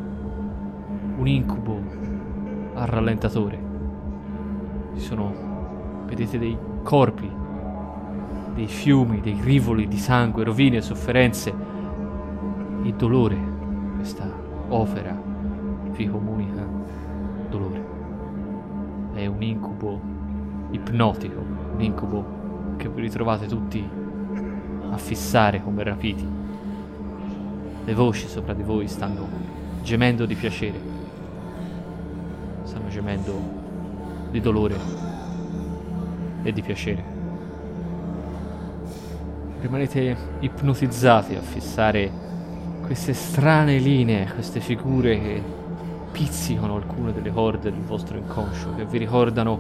un 1.17 1.27
incubo 1.27 1.81
al 2.75 2.87
rallentatore. 2.87 3.65
Ci 4.95 5.01
sono, 5.01 5.35
vedete, 6.07 6.39
dei 6.39 6.57
corpi, 6.83 7.31
dei 8.57 8.67
fiumi, 8.67 9.21
dei 9.21 9.39
rivoli 9.41 9.87
di 9.87 9.99
sangue, 9.99 10.43
rovine, 10.43 10.81
sofferenze 10.81 11.55
e 12.83 12.93
dolore. 12.95 13.39
Questa 13.95 14.29
opera 14.69 15.17
vi 15.93 16.09
comunica 16.09 16.67
dolore. 17.49 17.85
È 19.13 19.27
un 19.27 19.43
incubo 19.43 20.01
ipnotico, 20.71 21.39
un 21.75 21.81
incubo 21.81 22.75
che 22.77 22.89
vi 22.89 23.03
ritrovate 23.03 23.47
tutti 23.47 23.89
a 24.91 24.97
fissare 24.97 25.63
come 25.63 25.85
rapiti 25.85 26.27
le 27.87 27.95
voci 27.95 28.27
sopra 28.27 28.53
di 28.53 28.65
voi 28.65 28.89
stanno 28.89 29.29
gemendo 29.81 30.27
di 30.27 30.35
piacere, 30.35 30.81
stanno 32.65 32.89
gemendo 32.89 33.33
di 34.33 34.41
dolore 34.41 34.77
e 36.43 36.53
di 36.53 36.63
piacere. 36.63 37.16
Rimanete 39.59 40.17
ipnotizzati 40.41 41.35
a 41.35 41.41
fissare 41.41 42.11
queste 42.85 43.15
strane 43.15 43.79
linee, 43.79 44.31
queste 44.33 44.61
figure 44.61 45.19
che 45.19 45.43
pizzicano 46.13 46.77
alcune 46.77 47.13
delle 47.13 47.33
corde 47.33 47.71
del 47.71 47.81
vostro 47.81 48.17
inconscio, 48.19 48.75
che 48.75 48.85
vi 48.85 48.99
ricordano 48.99 49.59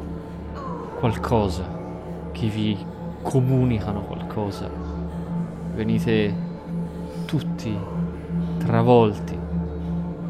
qualcosa, 0.98 1.64
che 2.30 2.46
vi 2.46 2.76
comunicano 3.22 4.02
qualcosa. 4.02 4.70
Venite 5.74 6.34
tutti 7.24 7.76
travolti 8.58 9.36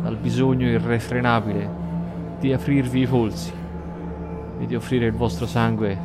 dal 0.00 0.16
bisogno 0.16 0.68
irrefrenabile 0.68 1.68
di 2.38 2.52
aprirvi 2.52 3.00
i 3.00 3.06
polsi 3.06 3.52
e 4.58 4.66
di 4.66 4.74
offrire 4.74 5.06
il 5.06 5.12
vostro 5.12 5.46
sangue 5.46 5.98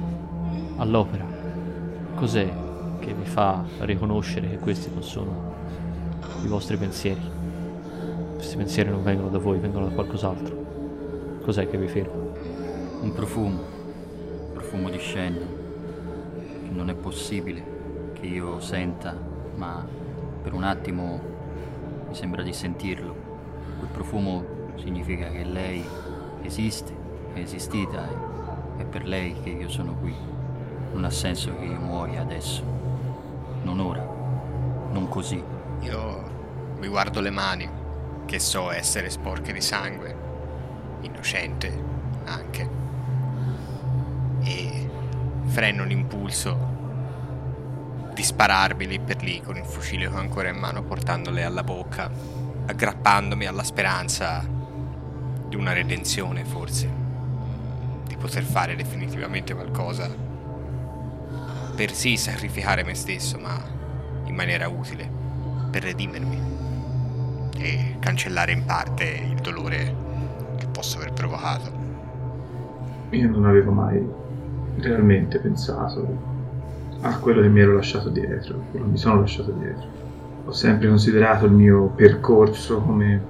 all'opera. 0.78 1.26
Cos'è 2.16 2.61
che 3.02 3.14
vi 3.14 3.26
fa 3.26 3.66
riconoscere 3.80 4.48
che 4.48 4.58
questi 4.60 4.90
non 4.94 5.04
sono 5.04 5.54
i 6.44 6.48
vostri 6.48 6.78
pensieri? 6.78 7.20
Questi 8.36 8.56
pensieri 8.56 8.90
non 8.90 9.04
vengono 9.04 9.30
da 9.30 9.40
voi, 9.40 9.58
vengono 9.58 9.88
da 9.88 9.94
qualcos'altro. 9.94 11.40
Cos'è 11.42 11.68
che 11.68 11.78
vi 11.78 11.88
ferma? 11.88 12.14
Un 13.02 13.12
profumo, 13.14 13.60
un 13.60 14.54
profumo 14.54 14.90
di 14.90 15.00
scena, 15.00 15.40
che 15.40 16.70
non 16.70 16.90
è 16.90 16.94
possibile 16.94 18.12
che 18.14 18.28
io 18.28 18.60
senta, 18.60 19.18
ma 19.56 19.86
per 20.42 20.54
un 20.54 20.64
attimo 20.64 21.20
mi 22.08 22.14
sembra 22.14 22.44
di 22.44 22.54
sentirlo. 22.54 23.16
Quel 23.80 23.90
profumo 23.92 24.46
significa 24.76 25.28
che 25.30 25.44
lei 25.44 25.84
esiste, 26.44 26.96
è 27.34 27.40
esistita 27.40 28.30
è 28.78 28.86
per 28.86 29.08
lei 29.08 29.36
che 29.42 29.50
io 29.50 29.70
sono 29.70 29.96
qui. 29.96 30.14
Non 30.94 31.06
ha 31.06 31.10
senso 31.10 31.56
che 31.58 31.66
io 31.66 31.80
muoia 31.80 32.22
adesso. 32.22 32.81
Non 33.64 33.80
ora. 33.80 34.02
Non 34.92 35.08
così. 35.08 35.44
Io 35.82 36.30
mi 36.80 36.88
guardo 36.88 37.22
le 37.22 37.30
mani, 37.30 37.70
che 38.26 38.40
so 38.40 38.72
essere 38.72 39.10
sporche 39.10 39.54
di 39.54 39.62
sangue, 39.62 40.16
innocente 41.02 41.84
anche, 42.26 42.70
e 44.44 44.90
freno 45.46 45.84
l'impulso 45.84 46.70
di 48.14 48.24
spararmi 48.24 48.88
lì 48.88 49.00
per 49.00 49.24
lì 49.24 49.42
con 49.42 49.58
il 49.58 49.66
fucile 49.66 50.08
che 50.08 50.16
ho 50.16 50.20
ancora 50.20 50.50
in 50.50 50.58
mano 50.58 50.84
portandole 50.84 51.44
alla 51.44 51.64
bocca, 51.64 52.10
aggrappandomi 52.66 53.46
alla 53.46 53.64
speranza 53.64 54.46
di 55.48 55.56
una 55.56 55.74
redenzione 55.74 56.44
forse, 56.44 56.90
di 58.08 58.16
poter 58.18 58.44
fare 58.44 58.76
definitivamente 58.76 59.54
qualcosa 59.54 60.31
per 61.82 61.94
sì 61.94 62.16
sacrificare 62.16 62.84
me 62.84 62.94
stesso, 62.94 63.40
ma 63.40 63.60
in 64.26 64.36
maniera 64.36 64.68
utile. 64.68 65.10
per 65.72 65.82
redimermi 65.82 66.40
e 67.58 67.96
cancellare 68.00 68.52
in 68.52 68.66
parte 68.66 69.06
il 69.32 69.40
dolore 69.42 69.96
che 70.58 70.68
posso 70.68 70.98
aver 70.98 71.14
provocato. 71.14 71.72
Io 73.10 73.30
non 73.30 73.46
avevo 73.46 73.72
mai 73.72 74.06
realmente 74.78 75.40
pensato 75.40 76.06
a 77.02 77.18
quello 77.18 77.42
che 77.42 77.48
mi 77.48 77.62
ero 77.62 77.74
lasciato 77.74 78.10
dietro, 78.10 78.64
quello 78.70 78.86
che 78.86 78.92
mi 78.92 78.98
sono 78.98 79.22
lasciato 79.22 79.52
dietro. 79.52 79.88
Ho 80.46 80.52
sempre 80.52 80.88
considerato 80.88 81.46
il 81.46 81.54
mio 81.54 81.88
percorso 81.96 82.80
come 82.82 83.22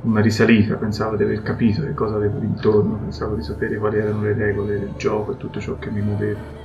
una 0.00 0.20
risalita, 0.20 0.74
pensavo 0.74 1.14
di 1.14 1.22
aver 1.22 1.42
capito 1.42 1.82
che 1.82 1.94
cosa 1.94 2.16
avevo 2.16 2.40
intorno, 2.40 2.94
pensavo 2.94 3.36
di 3.36 3.42
sapere 3.44 3.76
quali 3.76 3.98
erano 3.98 4.22
le 4.22 4.32
regole 4.32 4.80
del 4.80 4.94
gioco 4.96 5.32
e 5.32 5.36
tutto 5.36 5.60
ciò 5.60 5.78
che 5.78 5.90
mi 5.90 6.00
muoveva 6.00 6.61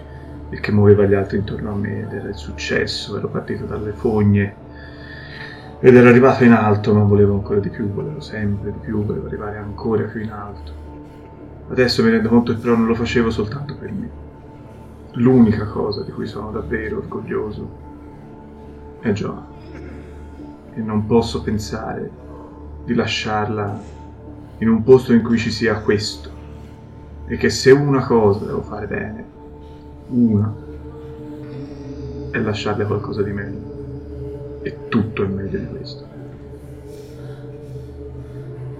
e 0.49 0.59
che 0.59 0.71
muoveva 0.71 1.05
gli 1.05 1.13
altri 1.13 1.37
intorno 1.37 1.71
a 1.71 1.75
me 1.75 2.01
ed 2.01 2.13
era 2.13 2.29
il 2.29 2.35
successo, 2.35 3.17
ero 3.17 3.27
partito 3.27 3.65
dalle 3.65 3.91
fogne 3.91 4.65
ed 5.79 5.95
ero 5.95 6.09
arrivato 6.09 6.43
in 6.43 6.53
alto 6.53 6.93
ma 6.93 7.03
volevo 7.03 7.33
ancora 7.33 7.59
di 7.59 7.69
più, 7.69 7.91
volevo 7.91 8.19
sempre 8.19 8.71
di 8.71 8.79
più, 8.79 9.03
volevo 9.03 9.27
arrivare 9.27 9.57
ancora 9.57 10.03
più 10.03 10.21
in 10.21 10.31
alto. 10.31 10.85
Adesso 11.69 12.03
mi 12.03 12.09
rendo 12.09 12.29
conto 12.29 12.53
che 12.53 12.59
però 12.59 12.75
non 12.75 12.87
lo 12.87 12.95
facevo 12.95 13.29
soltanto 13.29 13.75
per 13.75 13.91
me. 13.91 14.09
L'unica 15.13 15.65
cosa 15.65 16.03
di 16.03 16.11
cui 16.11 16.25
sono 16.25 16.51
davvero 16.51 16.97
orgoglioso 16.97 17.85
è 19.01 19.11
Joan. 19.11 19.45
E 20.73 20.79
non 20.79 21.05
posso 21.05 21.41
pensare 21.41 22.09
di 22.85 22.93
lasciarla 22.93 23.79
in 24.59 24.69
un 24.69 24.83
posto 24.83 25.13
in 25.13 25.21
cui 25.21 25.37
ci 25.37 25.51
sia 25.51 25.79
questo. 25.81 26.29
E 27.25 27.35
che 27.35 27.49
se 27.49 27.71
una 27.71 28.05
cosa 28.05 28.45
devo 28.45 28.61
fare 28.61 28.87
bene, 28.87 29.25
una, 30.07 30.55
è 32.31 32.37
lasciarle 32.39 32.85
qualcosa 32.85 33.23
di 33.23 33.31
meglio. 33.31 34.59
E 34.63 34.87
tutto 34.89 35.23
è 35.23 35.27
meglio 35.27 35.59
di 35.59 35.67
questo. 35.67 36.05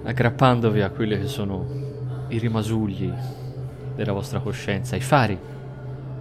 Aggrappandovi 0.04 0.80
a 0.80 0.90
quelli 0.90 1.18
che 1.18 1.26
sono 1.26 1.66
i 2.28 2.38
rimasugli 2.38 3.12
della 3.94 4.12
vostra 4.12 4.40
coscienza, 4.40 4.96
i 4.96 5.00
fari 5.00 5.38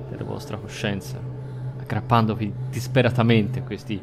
della 0.10 0.24
vostra 0.24 0.58
coscienza, 0.58 1.18
aggrappandovi 1.80 2.54
disperatamente 2.70 3.60
a 3.60 3.64
questi 3.64 4.02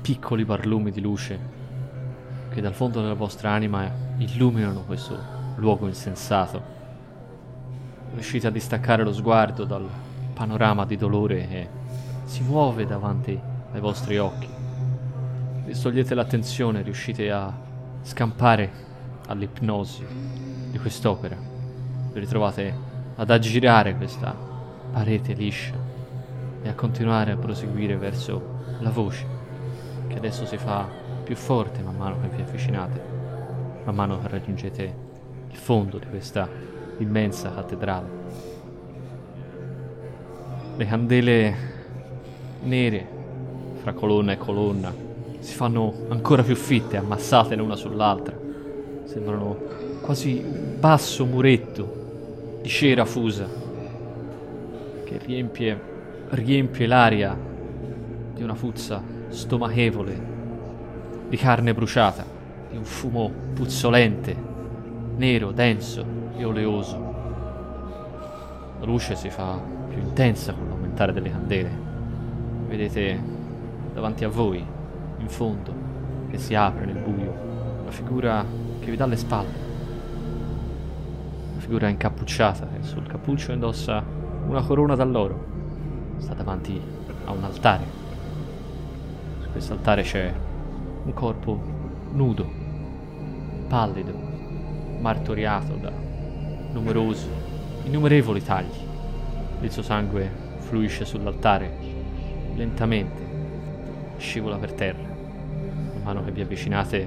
piccoli 0.00 0.44
barlumi 0.44 0.90
di 0.90 1.00
luce 1.00 1.38
che 2.50 2.60
dal 2.60 2.74
fondo 2.74 3.00
della 3.00 3.14
vostra 3.14 3.50
anima 3.50 3.90
illuminano 4.18 4.84
questo 4.84 5.18
luogo 5.56 5.86
insensato. 5.86 6.71
Riuscite 8.12 8.46
a 8.46 8.50
distaccare 8.50 9.04
lo 9.04 9.12
sguardo 9.12 9.64
dal 9.64 9.88
panorama 10.34 10.84
di 10.84 10.96
dolore 10.96 11.46
che 11.48 11.68
si 12.24 12.42
muove 12.42 12.86
davanti 12.86 13.38
ai 13.72 13.80
vostri 13.80 14.18
occhi. 14.18 14.48
Distogliete 15.64 16.14
l'attenzione, 16.14 16.82
riuscite 16.82 17.30
a 17.30 17.52
scampare 18.02 18.70
all'ipnosi 19.28 20.04
di 20.70 20.78
quest'opera. 20.78 21.36
Vi 22.12 22.20
ritrovate 22.20 22.74
ad 23.16 23.30
aggirare 23.30 23.96
questa 23.96 24.34
parete 24.92 25.32
liscia 25.32 25.74
e 26.62 26.68
a 26.68 26.74
continuare 26.74 27.32
a 27.32 27.36
proseguire 27.36 27.96
verso 27.96 28.60
la 28.80 28.90
voce 28.90 29.26
che 30.08 30.16
adesso 30.16 30.44
si 30.44 30.56
fa 30.58 30.86
più 31.24 31.34
forte 31.34 31.82
man 31.82 31.96
mano 31.96 32.20
che 32.20 32.28
vi 32.28 32.42
avvicinate, 32.42 33.02
man 33.84 33.94
mano 33.94 34.20
che 34.20 34.28
raggiungete 34.28 34.96
il 35.50 35.56
fondo 35.56 35.98
di 35.98 36.06
questa 36.06 36.48
immensa 37.02 37.52
cattedrale. 37.52 38.20
Le 40.76 40.86
candele 40.86 41.56
nere 42.62 43.06
fra 43.82 43.92
colonna 43.92 44.32
e 44.32 44.36
colonna 44.36 44.94
si 45.40 45.54
fanno 45.54 45.92
ancora 46.08 46.42
più 46.42 46.54
fitte, 46.54 46.96
ammassate 46.96 47.56
l'una 47.56 47.76
sull'altra. 47.76 48.38
Sembrano 49.04 49.56
quasi 50.00 50.42
un 50.44 50.76
basso 50.78 51.24
muretto 51.26 52.60
di 52.62 52.68
cera 52.68 53.04
fusa 53.04 53.48
che 55.04 55.18
riempie, 55.24 55.80
riempie 56.30 56.86
l'aria 56.86 57.36
di 58.34 58.42
una 58.42 58.54
puzza 58.54 59.02
stomachevole 59.28 60.30
di 61.28 61.36
carne 61.36 61.74
bruciata, 61.74 62.24
di 62.70 62.76
un 62.76 62.84
fumo 62.84 63.30
puzzolente, 63.54 64.36
nero, 65.22 65.52
denso 65.52 66.04
e 66.36 66.44
oleoso. 66.44 66.96
La 68.80 68.84
luce 68.84 69.14
si 69.14 69.30
fa 69.30 69.56
più 69.88 70.00
intensa 70.00 70.52
con 70.52 70.66
l'aumentare 70.66 71.12
delle 71.12 71.30
candele. 71.30 71.70
Vedete 72.66 73.22
davanti 73.94 74.24
a 74.24 74.28
voi, 74.28 74.66
in 75.18 75.28
fondo, 75.28 75.72
che 76.28 76.38
si 76.38 76.56
apre 76.56 76.86
nel 76.86 76.96
buio, 76.96 77.32
una 77.82 77.92
figura 77.92 78.44
che 78.80 78.90
vi 78.90 78.96
dà 78.96 79.06
le 79.06 79.14
spalle. 79.14 79.60
Una 81.52 81.60
figura 81.60 81.86
incappucciata 81.86 82.66
che 82.66 82.82
sul 82.82 83.06
cappuccio 83.06 83.52
indossa 83.52 84.02
una 84.48 84.62
corona 84.62 84.96
d'alloro. 84.96 85.44
Sta 86.16 86.34
davanti 86.34 86.80
a 87.26 87.30
un 87.30 87.44
altare. 87.44 87.84
Su 89.40 89.50
questo 89.52 89.74
altare 89.74 90.02
c'è 90.02 90.34
un 91.04 91.14
corpo 91.14 91.60
nudo, 92.10 92.50
pallido, 93.68 94.31
martoriato 95.02 95.74
da 95.74 95.90
numerosi, 96.72 97.26
innumerevoli 97.84 98.42
tagli. 98.42 98.90
Il 99.60 99.70
suo 99.70 99.82
sangue 99.82 100.30
fluisce 100.58 101.04
sull'altare 101.04 101.76
lentamente, 102.54 103.20
scivola 104.16 104.56
per 104.56 104.72
terra. 104.72 105.02
Man 105.02 106.02
mano 106.04 106.24
che 106.24 106.30
vi 106.30 106.40
avvicinate 106.40 107.06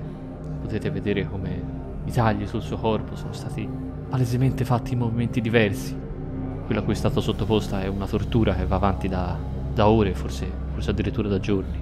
potete 0.62 0.89
vedere 0.89 1.27
come 1.27 1.73
i 2.03 2.12
tagli 2.12 2.45
sul 2.45 2.62
suo 2.62 2.77
corpo 2.77 3.15
sono 3.15 3.34
stati 3.34 3.67
palesemente 4.10 4.65
fatti 4.65 4.93
in 4.93 4.99
movimenti 4.99 5.39
diversi. 5.39 5.97
Quella 6.65 6.81
a 6.81 6.84
cui 6.84 6.93
è 6.93 6.97
stata 6.97 7.21
sottoposta 7.21 7.81
è 7.81 7.88
una 7.88 8.08
tortura 8.08 8.53
che 8.55 8.65
va 8.65 8.75
avanti 8.75 9.08
da, 9.08 9.38
da 9.73 9.88
ore, 9.88 10.13
forse, 10.13 10.51
forse 10.73 10.89
addirittura 10.89 11.29
da 11.29 11.39
giorni. 11.39 11.81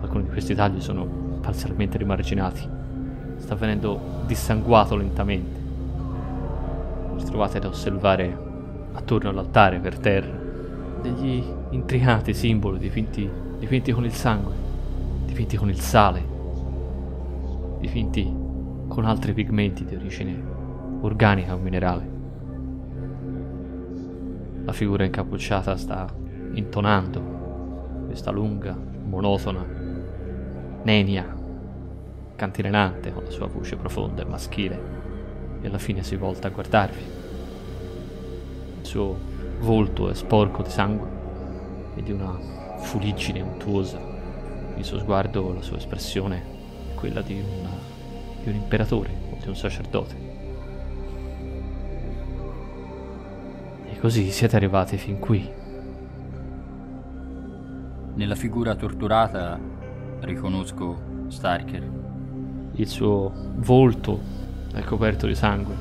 Alcuni 0.00 0.24
di 0.24 0.30
questi 0.30 0.54
tagli 0.54 0.80
sono 0.80 1.04
parzialmente 1.40 1.98
rimarginati. 1.98 2.79
Sta 3.40 3.54
venendo 3.56 4.22
dissanguato 4.26 4.94
lentamente. 4.94 5.58
Vi 7.16 7.24
trovate 7.24 7.56
ad 7.56 7.64
osservare 7.64 8.48
attorno 8.92 9.30
all'altare 9.30 9.80
per 9.80 9.98
terra 9.98 10.38
degli 11.00 11.42
intricati 11.70 12.34
simboli 12.34 12.78
dipinti, 12.78 13.28
dipinti 13.58 13.92
con 13.92 14.04
il 14.04 14.12
sangue, 14.12 14.52
dipinti 15.26 15.56
con 15.56 15.68
il 15.68 15.80
sale, 15.80 16.22
dipinti 17.80 18.32
con 18.86 19.04
altri 19.04 19.32
pigmenti 19.32 19.84
di 19.84 19.94
origine 19.94 20.42
organica 21.00 21.54
o 21.54 21.58
minerale. 21.58 22.08
La 24.64 24.72
figura 24.72 25.04
incappucciata 25.04 25.76
sta 25.76 26.06
intonando 26.52 28.04
questa 28.06 28.30
lunga, 28.30 28.76
monotona 29.04 29.64
nenia 30.82 31.39
cantilenante 32.40 33.12
con 33.12 33.24
la 33.24 33.30
sua 33.30 33.48
voce 33.48 33.76
profonda 33.76 34.22
e 34.22 34.24
maschile, 34.24 34.80
e 35.60 35.66
alla 35.66 35.76
fine 35.76 36.02
si 36.02 36.16
volta 36.16 36.48
a 36.48 36.50
guardarvi. 36.50 37.02
Il 38.80 38.86
suo 38.86 39.14
volto 39.58 40.08
è 40.08 40.14
sporco 40.14 40.62
di 40.62 40.70
sangue 40.70 41.06
e 41.96 42.02
di 42.02 42.12
una 42.12 42.34
fuliggine 42.78 43.42
untuosa. 43.42 44.00
Il 44.74 44.84
suo 44.86 44.98
sguardo, 45.00 45.52
la 45.52 45.60
sua 45.60 45.76
espressione 45.76 46.42
è 46.92 46.94
quella 46.94 47.20
di, 47.20 47.34
una, 47.34 47.76
di 48.42 48.48
un 48.48 48.54
imperatore 48.54 49.10
o 49.32 49.36
di 49.38 49.48
un 49.48 49.56
sacerdote. 49.56 50.14
E 53.84 53.98
così 53.98 54.30
siete 54.30 54.56
arrivati 54.56 54.96
fin 54.96 55.18
qui. 55.18 55.46
Nella 58.14 58.34
figura 58.34 58.74
torturata 58.74 59.60
riconosco 60.20 61.08
Starker 61.28 61.99
il 62.80 62.88
suo 62.88 63.30
volto 63.56 64.18
è 64.72 64.80
coperto 64.80 65.26
di 65.26 65.34
sangue, 65.34 65.74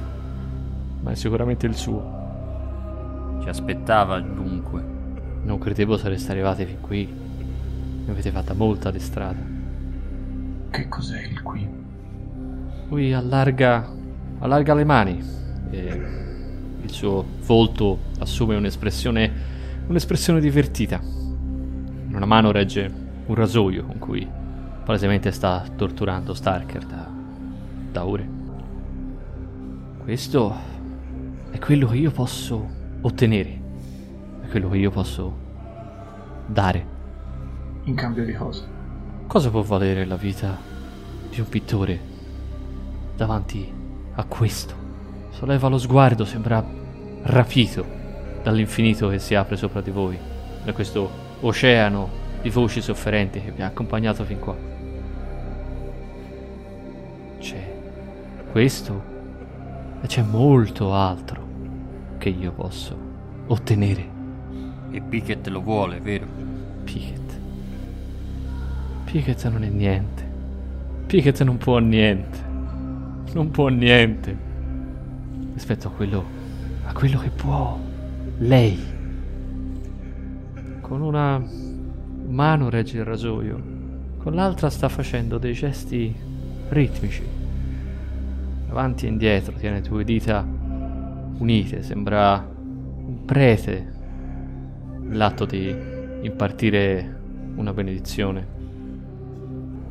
ma 1.01 1.11
è 1.11 1.15
sicuramente 1.15 1.65
il 1.65 1.75
suo. 1.75 3.37
Ci 3.41 3.47
aspettava 3.47 4.19
dunque. 4.19 4.83
Non 5.43 5.57
credevo 5.59 5.95
sareste 5.95 6.31
arrivati 6.31 6.65
fin 6.65 6.81
qui. 6.81 7.07
Mi 7.07 8.09
avete 8.09 8.31
fatta 8.31 8.53
molta 8.53 8.91
di 8.91 8.99
strada. 8.99 9.39
Che 10.71 10.87
cos'è 10.89 11.21
il 11.21 11.41
qui? 11.41 11.67
Lui 12.89 13.13
allarga, 13.13 13.89
allarga 14.39 14.73
le 14.73 14.83
mani 14.83 15.23
e 15.69 16.01
il 16.81 16.91
suo 16.91 17.23
volto 17.45 17.99
assume 18.19 18.57
un'espressione, 18.57 19.31
un'espressione 19.87 20.41
divertita. 20.41 20.99
In 21.01 22.13
una 22.13 22.25
mano 22.25 22.51
regge 22.51 22.91
un 23.25 23.35
rasoio 23.35 23.85
con 23.85 23.99
cui 23.99 24.27
palesemente 24.89 25.31
sta 25.31 25.63
torturando 25.75 26.33
Starker 26.33 26.83
da, 26.83 27.07
da 27.91 28.05
ore. 28.07 28.27
Questo 29.99 30.55
è 31.51 31.59
quello 31.59 31.85
che 31.89 31.97
io 31.97 32.09
posso 32.09 32.67
ottenere, 33.01 33.61
è 34.41 34.47
quello 34.47 34.67
che 34.67 34.77
io 34.77 34.89
posso 34.89 35.37
dare. 36.47 36.85
In 37.83 37.93
cambio 37.93 38.25
di 38.25 38.33
cosa? 38.33 38.63
Cosa 39.27 39.51
può 39.51 39.61
valere 39.61 40.05
la 40.05 40.15
vita 40.15 40.57
di 41.29 41.39
un 41.39 41.47
pittore 41.47 41.99
davanti 43.15 43.71
a 44.15 44.23
questo? 44.23 44.73
Solleva 45.29 45.67
lo 45.67 45.77
sguardo, 45.77 46.25
sembra 46.25 46.65
rapito 47.21 47.85
dall'infinito 48.41 49.07
che 49.07 49.19
si 49.19 49.35
apre 49.35 49.55
sopra 49.55 49.81
di 49.81 49.91
voi, 49.91 50.17
da 50.63 50.73
questo 50.73 51.07
oceano 51.41 52.09
di 52.41 52.49
voci 52.49 52.81
sofferenti 52.81 53.39
che 53.39 53.51
vi 53.51 53.61
ha 53.61 53.67
accompagnato 53.67 54.23
fin 54.23 54.39
qua. 54.39 54.77
Questo 58.51 59.01
e 60.01 60.07
c'è 60.07 60.21
molto 60.21 60.93
altro 60.93 61.47
che 62.17 62.29
io 62.29 62.51
posso 62.51 62.97
ottenere. 63.47 64.17
E 64.91 65.01
Pickett 65.01 65.47
lo 65.47 65.61
vuole, 65.61 65.99
vero? 65.99 66.25
Pickett. 66.83 67.39
Pickett 69.05 69.47
non 69.49 69.63
è 69.63 69.69
niente. 69.69 70.27
Pickett 71.05 71.41
non 71.43 71.57
può 71.57 71.77
niente. 71.79 72.37
Non 73.33 73.51
può 73.51 73.67
niente. 73.67 74.37
Rispetto 75.53 75.87
a 75.87 75.91
quello. 75.91 76.25
a 76.85 76.93
quello 76.93 77.19
che 77.19 77.29
può. 77.29 77.77
Lei. 78.39 78.77
Con 80.81 81.01
una 81.01 81.41
mano 82.27 82.69
regge 82.69 82.97
il 82.97 83.05
rasoio. 83.05 83.61
Con 84.17 84.33
l'altra 84.33 84.69
sta 84.69 84.89
facendo 84.89 85.37
dei 85.37 85.53
gesti 85.53 86.15
ritmici. 86.69 87.38
Avanti 88.69 89.05
e 89.05 89.09
indietro 89.09 89.53
tiene 89.57 89.81
due 89.81 90.03
dita 90.03 90.45
unite. 91.39 91.81
Sembra 91.81 92.37
un 92.37 93.25
prete. 93.25 93.97
L'atto 95.09 95.45
di 95.45 95.75
impartire 96.21 97.19
una 97.55 97.73
benedizione. 97.73 98.47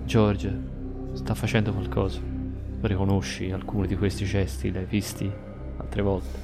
George 0.05 0.61
sta 1.15 1.35
facendo 1.35 1.73
qualcosa. 1.73 2.21
Riconosci 2.81 3.51
alcuni 3.51 3.89
di 3.89 3.97
questi 3.97 4.25
gesti, 4.25 4.71
li 4.71 4.79
hai 4.79 4.85
visti 4.85 5.31
altre 5.79 6.03
volte. 6.03 6.39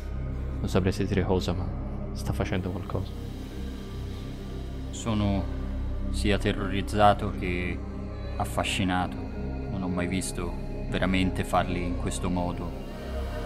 Non 0.59 0.69
sapresti 0.69 1.07
dire 1.07 1.23
cosa, 1.23 1.53
ma 1.53 1.67
sta 2.13 2.33
facendo 2.33 2.71
qualcosa. 2.71 3.13
Sono 4.91 5.45
sia 6.11 6.37
terrorizzato 6.39 7.33
che 7.39 7.79
affascinato. 8.37 9.17
Non 9.71 9.83
ho 9.83 9.89
mai 9.89 10.09
visto 10.09 10.64
veramente 10.95 11.43
farli 11.43 11.83
in 11.83 11.97
questo 11.97 12.31
modo, 12.31 12.71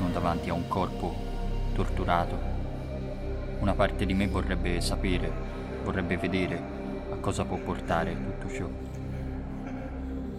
non 0.01 0.13
davanti 0.13 0.51
a 0.51 0.53
un 0.53 0.69
corpo 0.69 1.15
torturato. 1.73 2.39
Una 3.61 3.73
parte 3.73 4.05
di 4.05 4.13
me 4.13 4.29
vorrebbe 4.29 4.83
sapere, 4.83 5.33
vorrebbe 5.83 6.19
vedere 6.19 6.61
a 7.11 7.17
cosa 7.17 7.47
può 7.47 7.57
portare 7.57 8.15
tutto 8.15 8.53
ciò. 8.53 8.69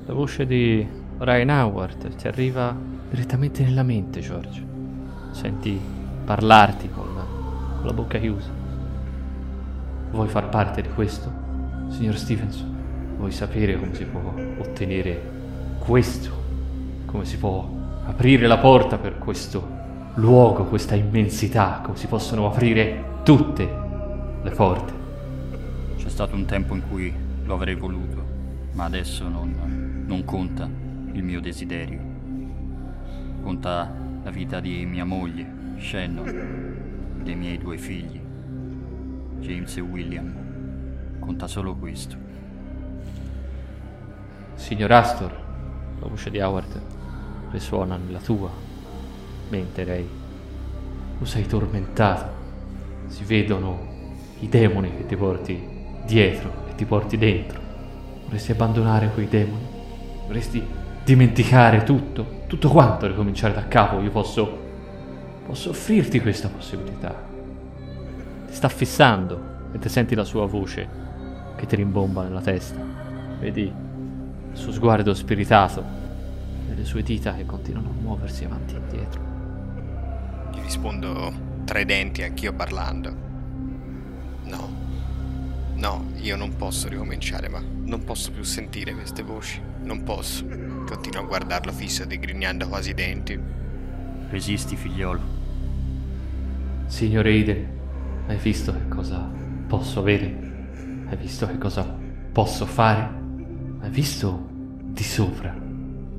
La 0.05 0.13
voce 0.13 0.45
di 0.45 0.87
Ryan 1.17 1.49
Howard 1.49 2.15
ti 2.15 2.27
arriva 2.27 2.75
direttamente 3.09 3.63
nella 3.63 3.81
mente, 3.81 4.19
George. 4.19 4.63
Senti 5.31 5.81
parlarti 6.25 6.91
con 6.91 7.15
la, 7.15 7.23
con 7.23 7.85
la 7.87 7.93
bocca 7.93 8.19
chiusa. 8.19 8.51
Vuoi 10.11 10.27
far 10.27 10.49
parte 10.49 10.83
di 10.83 10.89
questo, 10.89 11.31
signor 11.87 12.17
Stevenson? 12.17 13.15
Vuoi 13.17 13.31
sapere 13.31 13.79
come 13.79 13.95
si 13.95 14.05
può 14.05 14.31
ottenere 14.59 15.19
questo? 15.79 16.38
Come 17.09 17.25
si 17.25 17.37
può 17.39 17.67
aprire 18.05 18.45
la 18.45 18.59
porta 18.59 18.99
per 18.99 19.17
questo 19.17 19.67
luogo, 20.13 20.65
questa 20.65 20.93
immensità? 20.93 21.81
Come 21.83 21.97
si 21.97 22.05
possono 22.05 22.45
aprire 22.45 23.21
tutte 23.23 23.67
le 24.43 24.51
porte? 24.51 24.93
C'è 25.97 26.07
stato 26.07 26.35
un 26.35 26.45
tempo 26.45 26.75
in 26.75 26.87
cui 26.87 27.11
lo 27.45 27.55
avrei 27.55 27.73
voluto, 27.73 28.23
ma 28.73 28.83
adesso 28.83 29.27
non, 29.27 30.03
non 30.05 30.23
conta 30.23 30.69
il 31.11 31.23
mio 31.23 31.41
desiderio. 31.41 31.99
Conta 33.41 33.91
la 34.21 34.29
vita 34.29 34.59
di 34.59 34.85
mia 34.85 35.03
moglie, 35.03 35.51
Shannon, 35.79 37.21
dei 37.23 37.35
miei 37.35 37.57
due 37.57 37.79
figli, 37.79 38.21
James 39.39 39.75
e 39.77 39.81
William. 39.81 40.31
Conta 41.17 41.47
solo 41.47 41.73
questo. 41.73 42.15
Signor 44.53 44.91
Astor, 44.91 45.31
la 45.99 46.07
voce 46.07 46.29
di 46.29 46.39
Howard 46.39 46.97
risuona 47.51 47.97
nella 47.97 48.19
tua 48.19 48.49
mente 49.49 49.83
lei. 49.83 50.07
Tu 51.17 51.25
sei 51.25 51.45
tormentato. 51.45 52.37
Si 53.07 53.23
vedono 53.23 53.87
i 54.39 54.47
demoni 54.47 54.95
che 54.95 55.05
ti 55.05 55.15
porti 55.15 55.67
dietro 56.05 56.51
e 56.69 56.75
ti 56.75 56.85
porti 56.85 57.17
dentro. 57.17 57.59
Vorresti 58.25 58.51
abbandonare 58.51 59.09
quei 59.13 59.27
demoni? 59.27 59.67
Vorresti 60.27 60.63
dimenticare 61.03 61.83
tutto? 61.83 62.37
Tutto 62.47 62.69
quanto, 62.69 63.07
ricominciare 63.07 63.53
da 63.53 63.67
capo? 63.67 63.99
Io 63.99 64.11
posso... 64.11 64.57
posso 65.45 65.71
offrirti 65.71 66.19
questa 66.21 66.47
possibilità. 66.47 67.15
Ti 68.47 68.53
sta 68.53 68.69
fissando 68.69 69.57
e 69.71 69.79
ti 69.79 69.89
senti 69.89 70.15
la 70.15 70.23
sua 70.23 70.45
voce 70.45 70.87
che 71.55 71.65
ti 71.65 71.75
rimbomba 71.75 72.23
nella 72.23 72.41
testa. 72.41 72.79
Vedi 73.39 73.71
il 74.51 74.57
suo 74.57 74.71
sguardo 74.71 75.13
spiritato 75.13 76.08
le 76.79 76.85
sue 76.85 77.03
dita 77.03 77.35
che 77.35 77.45
continuano 77.45 77.89
a 77.89 78.01
muoversi 78.01 78.45
avanti 78.45 78.73
e 78.73 78.77
indietro. 78.77 79.21
Gli 80.53 80.61
rispondo 80.61 81.47
tra 81.65 81.79
i 81.79 81.85
denti, 81.85 82.23
anch'io 82.23 82.53
parlando. 82.53 83.13
No. 84.45 84.77
No, 85.75 86.11
io 86.15 86.37
non 86.37 86.55
posso 86.55 86.87
ricominciare, 86.87 87.49
ma 87.49 87.61
non 87.61 88.03
posso 88.05 88.31
più 88.31 88.43
sentire 88.43 88.93
queste 88.93 89.23
voci. 89.23 89.61
Non 89.83 90.03
posso. 90.03 90.45
Continuo 90.85 91.23
a 91.23 91.25
guardarlo 91.25 91.71
fisso, 91.73 92.05
digrignando 92.05 92.67
quasi 92.67 92.91
i 92.91 92.93
denti. 92.93 93.37
Resisti, 94.29 94.77
figliolo. 94.77 95.37
Signor 96.85 97.25
Aiden, 97.25 97.67
hai 98.27 98.37
visto 98.37 98.71
che 98.71 98.87
cosa 98.87 99.29
posso 99.67 99.99
avere? 99.99 100.47
Hai 101.09 101.17
visto 101.17 101.45
che 101.45 101.57
cosa 101.57 101.83
posso 102.31 102.65
fare? 102.65 103.17
Hai 103.81 103.89
visto 103.89 104.47
di 104.81 105.03
sopra 105.03 105.58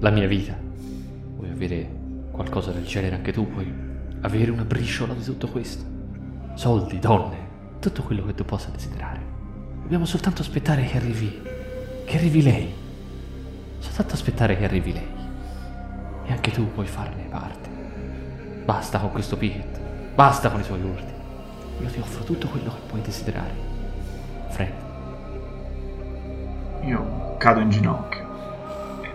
la 0.00 0.10
mia 0.10 0.26
vita? 0.26 0.56
Vuoi 1.36 1.50
avere 1.50 1.88
qualcosa 2.30 2.70
del 2.70 2.84
genere 2.84 3.16
anche 3.16 3.32
tu? 3.32 3.48
Puoi 3.48 3.70
avere 4.22 4.50
una 4.50 4.64
briciola 4.64 5.12
di 5.12 5.22
tutto 5.22 5.48
questo? 5.48 5.84
Soldi, 6.54 6.98
donne, 6.98 7.36
tutto 7.80 8.02
quello 8.02 8.24
che 8.24 8.34
tu 8.34 8.44
possa 8.44 8.70
desiderare. 8.70 9.20
Dobbiamo 9.82 10.06
soltanto 10.06 10.42
aspettare 10.42 10.84
che 10.84 10.96
arrivi. 10.96 11.42
che 12.04 12.16
arrivi 12.16 12.42
lei. 12.42 12.72
Soltanto 13.78 14.14
aspettare 14.14 14.56
che 14.56 14.64
arrivi 14.64 14.92
lei. 14.92 15.08
E 16.24 16.32
anche 16.32 16.50
tu 16.50 16.70
puoi 16.72 16.86
farne 16.86 17.24
parte. 17.28 17.68
Basta 18.64 18.98
con 18.98 19.10
questo 19.10 19.36
Pickett. 19.36 19.78
Basta 20.14 20.50
con 20.50 20.60
i 20.60 20.64
suoi 20.64 20.82
urti. 20.82 21.12
Io 21.82 21.88
ti 21.90 22.00
offro 22.00 22.24
tutto 22.24 22.48
quello 22.48 22.70
che 22.70 22.80
puoi 22.86 23.00
desiderare. 23.02 23.52
Fred. 24.48 24.72
Io 26.84 27.36
cado 27.36 27.60
in 27.60 27.70
ginocchio 27.70 28.19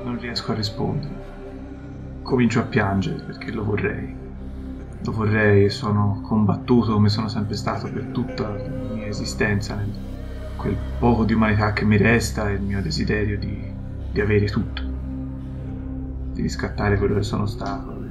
non 0.05 0.19
riesco 0.19 0.51
a 0.51 0.55
rispondere. 0.55 1.33
Comincio 2.21 2.59
a 2.59 2.63
piangere 2.63 3.21
perché 3.23 3.51
lo 3.51 3.63
vorrei. 3.63 4.15
Lo 5.03 5.11
vorrei, 5.11 5.69
sono 5.69 6.21
combattuto 6.21 6.93
come 6.93 7.09
sono 7.09 7.27
sempre 7.27 7.55
stato 7.55 7.91
per 7.91 8.05
tutta 8.05 8.49
la 8.49 8.93
mia 8.93 9.07
esistenza, 9.07 9.75
nel 9.75 9.91
quel 10.55 10.77
poco 10.99 11.25
di 11.25 11.33
umanità 11.33 11.73
che 11.73 11.85
mi 11.85 11.97
resta 11.97 12.49
e 12.49 12.53
il 12.53 12.61
mio 12.61 12.81
desiderio 12.81 13.37
di, 13.37 13.71
di 14.11 14.21
avere 14.21 14.45
tutto, 14.45 14.81
di 16.31 16.41
riscattare 16.41 16.97
quello 16.97 17.15
che 17.15 17.23
sono 17.23 17.45
stato. 17.45 18.03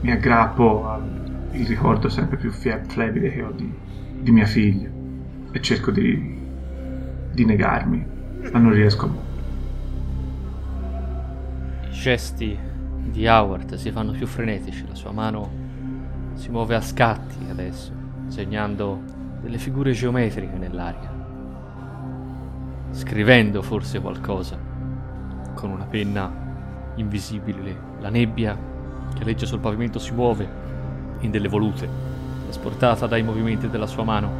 Mi 0.00 0.10
aggrappo 0.10 0.88
al 0.88 1.02
ricordo 1.50 2.08
sempre 2.08 2.38
più 2.38 2.50
flebile 2.50 3.30
che 3.30 3.42
ho 3.42 3.50
di, 3.50 3.72
di 4.20 4.30
mia 4.30 4.46
figlia 4.46 4.88
e 5.52 5.60
cerco 5.60 5.90
di, 5.90 6.38
di 7.32 7.44
negarmi, 7.44 8.06
ma 8.50 8.58
non 8.58 8.72
riesco 8.72 9.04
a 9.06 9.08
I 9.08 9.29
gesti 12.00 12.58
di 13.10 13.26
Howard 13.26 13.74
si 13.74 13.90
fanno 13.90 14.12
più 14.12 14.26
frenetici, 14.26 14.86
la 14.88 14.94
sua 14.94 15.12
mano 15.12 15.50
si 16.32 16.48
muove 16.48 16.74
a 16.74 16.80
scatti 16.80 17.36
adesso, 17.50 17.92
segnando 18.28 19.02
delle 19.42 19.58
figure 19.58 19.92
geometriche 19.92 20.56
nell'aria, 20.56 21.12
scrivendo 22.92 23.60
forse 23.60 24.00
qualcosa 24.00 24.58
con 25.52 25.70
una 25.70 25.84
penna 25.84 26.32
invisibile. 26.94 27.76
La 28.00 28.08
nebbia 28.08 28.56
che 29.14 29.22
legge 29.22 29.44
sul 29.44 29.60
pavimento 29.60 29.98
si 29.98 30.14
muove 30.14 30.48
in 31.18 31.30
delle 31.30 31.48
volute, 31.48 31.86
trasportata 32.44 33.06
dai 33.06 33.22
movimenti 33.22 33.68
della 33.68 33.86
sua 33.86 34.04
mano, 34.04 34.30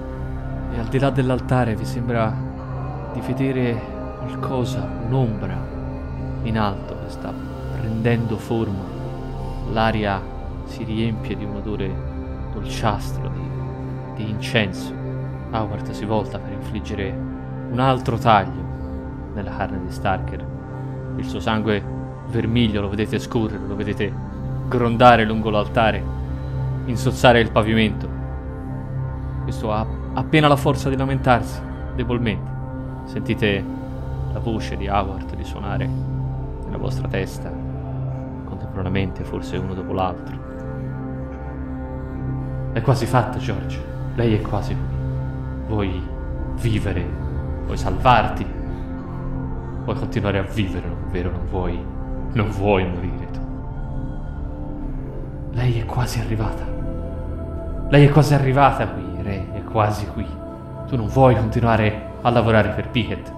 e 0.72 0.78
al 0.78 0.86
di 0.86 0.98
là 0.98 1.10
dell'altare 1.10 1.76
vi 1.76 1.84
sembra 1.84 2.34
di 3.12 3.20
vedere 3.20 3.78
qualcosa, 4.18 4.88
un'ombra 5.06 5.68
in 6.44 6.58
alto 6.58 6.96
che 7.00 7.10
sta 7.10 7.49
prendendo 7.80 8.36
forma. 8.36 8.84
L'aria 9.72 10.20
si 10.64 10.84
riempie 10.84 11.34
di 11.34 11.44
un 11.44 11.56
odore 11.56 11.90
dolciastro, 12.52 13.28
di, 13.28 14.22
di 14.22 14.30
incenso. 14.30 14.92
Howard 15.50 15.90
si 15.90 16.04
volta 16.04 16.38
per 16.38 16.52
infliggere 16.52 17.10
un 17.70 17.78
altro 17.80 18.18
taglio 18.18 18.62
nella 19.34 19.56
carne 19.56 19.80
di 19.80 19.90
Starker. 19.90 20.46
Il 21.16 21.24
suo 21.24 21.40
sangue 21.40 21.82
vermiglio 22.28 22.82
lo 22.82 22.90
vedete 22.90 23.18
scorrere, 23.18 23.66
lo 23.66 23.74
vedete 23.74 24.12
grondare 24.68 25.24
lungo 25.24 25.48
l'altare, 25.48 26.02
insozzare 26.84 27.40
il 27.40 27.50
pavimento. 27.50 28.08
Questo 29.42 29.72
ha 29.72 29.86
appena 30.12 30.48
la 30.48 30.56
forza 30.56 30.90
di 30.90 30.96
lamentarsi, 30.96 31.60
debolmente. 31.96 32.58
Sentite 33.04 33.64
la 34.32 34.38
voce 34.38 34.76
di 34.76 34.86
Howard 34.86 35.34
risuonare 35.34 35.88
nella 36.64 36.76
vostra 36.76 37.08
testa, 37.08 37.59
contemporaneamente, 38.70 39.24
forse 39.24 39.56
uno 39.56 39.74
dopo 39.74 39.92
l'altro. 39.92 40.38
È 42.72 42.80
quasi 42.80 43.06
fatta, 43.06 43.38
George. 43.38 43.82
Lei 44.14 44.34
è 44.34 44.40
quasi 44.40 44.74
qui. 44.74 44.98
Vuoi 45.66 46.08
vivere, 46.60 47.06
vuoi 47.64 47.76
salvarti, 47.76 48.46
vuoi 49.84 49.96
continuare 49.96 50.38
a 50.38 50.42
vivere, 50.42 50.86
non 50.86 51.04
è 51.06 51.10
vero? 51.10 51.30
Non 51.30 51.46
vuoi, 51.48 51.84
non 52.32 52.50
vuoi 52.50 52.88
morire 52.88 53.30
tu. 53.30 53.40
Lei 55.52 55.80
è 55.80 55.84
quasi 55.84 56.20
arrivata. 56.20 56.64
Lei 57.88 58.06
è 58.06 58.10
quasi 58.10 58.34
arrivata 58.34 58.86
qui, 58.88 59.22
Re, 59.22 59.52
è 59.52 59.64
quasi 59.64 60.06
qui. 60.06 60.26
Tu 60.86 60.96
non 60.96 61.06
vuoi 61.06 61.36
continuare 61.36 62.08
a 62.22 62.30
lavorare 62.30 62.70
per 62.70 62.88
Pickett. 62.88 63.32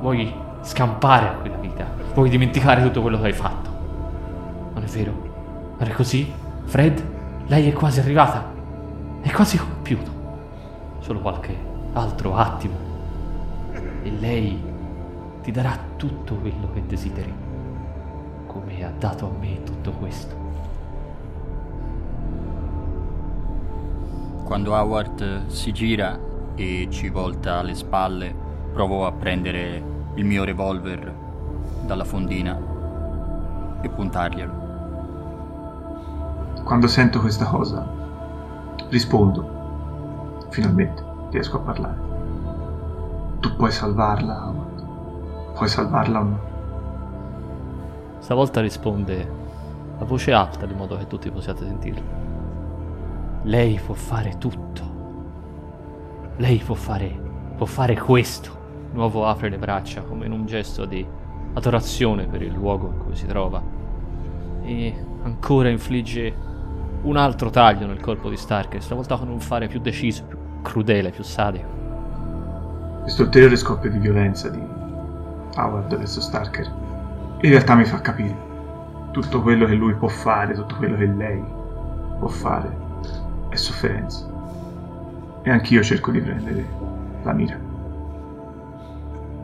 Vuoi 0.00 0.32
scampare 0.62 1.28
a 1.28 1.32
quella 1.32 1.56
vita. 1.56 1.84
Vuoi 2.12 2.28
dimenticare 2.28 2.82
tutto 2.82 3.02
quello 3.02 3.20
che 3.20 3.26
hai 3.26 3.32
fatto. 3.32 3.63
È 4.84 4.86
vero? 4.86 5.12
Non 5.78 5.88
è 5.88 5.92
così? 5.92 6.30
Fred, 6.64 7.02
lei 7.46 7.70
è 7.70 7.72
quasi 7.72 8.00
arrivata. 8.00 8.52
È 9.22 9.30
quasi 9.30 9.56
compiuto. 9.56 10.10
Solo 10.98 11.20
qualche 11.20 11.56
altro 11.94 12.36
attimo. 12.36 12.74
E 14.02 14.10
lei 14.10 14.62
ti 15.40 15.50
darà 15.50 15.74
tutto 15.96 16.34
quello 16.34 16.70
che 16.74 16.84
desideri. 16.84 17.32
Come 18.46 18.84
ha 18.84 18.92
dato 18.98 19.26
a 19.26 19.38
me 19.40 19.62
tutto 19.62 19.90
questo. 19.92 20.36
Quando 24.44 24.74
Howard 24.74 25.46
si 25.46 25.72
gira 25.72 26.20
e 26.54 26.88
ci 26.90 27.08
volta 27.08 27.60
alle 27.60 27.74
spalle, 27.74 28.34
provo 28.70 29.06
a 29.06 29.12
prendere 29.12 29.82
il 30.16 30.26
mio 30.26 30.44
revolver 30.44 31.14
dalla 31.86 32.04
fondina 32.04 32.60
e 33.80 33.88
puntarglielo. 33.88 34.63
Quando 36.64 36.86
sento 36.86 37.20
questa 37.20 37.44
cosa, 37.44 37.86
rispondo. 38.88 40.46
Finalmente 40.48 41.04
riesco 41.30 41.58
a 41.58 41.60
parlare. 41.60 41.98
Tu 43.40 43.54
puoi 43.54 43.70
salvarla, 43.70 44.46
Howard. 44.46 45.52
Puoi 45.54 45.68
salvarla 45.68 46.20
o 46.20 46.22
no? 46.24 46.38
Stavolta 48.18 48.62
risponde 48.62 49.30
a 49.98 50.04
voce 50.06 50.32
alta 50.32 50.64
di 50.64 50.72
modo 50.72 50.96
che 50.96 51.06
tutti 51.06 51.30
possiate 51.30 51.66
sentirlo. 51.66 52.02
Lei 53.42 53.78
può 53.84 53.94
fare 53.94 54.38
tutto. 54.38 54.82
Lei 56.36 56.56
può 56.64 56.74
fare, 56.74 57.14
può 57.58 57.66
fare 57.66 57.94
questo. 57.94 58.62
Nuovo 58.92 59.26
apre 59.26 59.50
le 59.50 59.58
braccia 59.58 60.00
come 60.00 60.24
in 60.24 60.32
un 60.32 60.46
gesto 60.46 60.86
di 60.86 61.06
adorazione 61.52 62.26
per 62.26 62.40
il 62.40 62.54
luogo 62.54 62.86
in 62.86 63.04
cui 63.04 63.14
si 63.16 63.26
trova. 63.26 63.62
E 64.62 65.06
ancora 65.24 65.68
infligge 65.68 66.43
un 67.04 67.16
altro 67.16 67.48
taglio 67.50 67.86
nel 67.86 68.00
corpo 68.00 68.28
di 68.28 68.36
Stark, 68.36 68.82
stavolta 68.82 69.16
con 69.16 69.28
un 69.28 69.40
fare 69.40 69.68
più 69.68 69.80
deciso, 69.80 70.24
più 70.24 70.38
crudele, 70.62 71.10
più 71.10 71.22
sadico. 71.22 71.68
Questo 73.02 73.22
ulteriore 73.22 73.56
scoppio 73.56 73.90
di 73.90 73.98
violenza 73.98 74.48
di 74.48 74.60
Howard 75.56 75.96
verso 75.96 76.20
Starker 76.20 76.84
in 77.44 77.50
realtà 77.50 77.74
mi 77.74 77.84
fa 77.84 78.00
capire 78.00 78.34
tutto 79.10 79.42
quello 79.42 79.66
che 79.66 79.74
lui 79.74 79.92
può 79.94 80.08
fare, 80.08 80.54
tutto 80.54 80.76
quello 80.76 80.96
che 80.96 81.04
lei 81.04 81.44
può 82.18 82.26
fare 82.26 82.74
è 83.50 83.56
sofferenza. 83.56 84.26
E 85.42 85.50
anch'io 85.50 85.82
cerco 85.82 86.10
di 86.10 86.20
prendere 86.20 86.66
la 87.22 87.32
mira. 87.32 87.58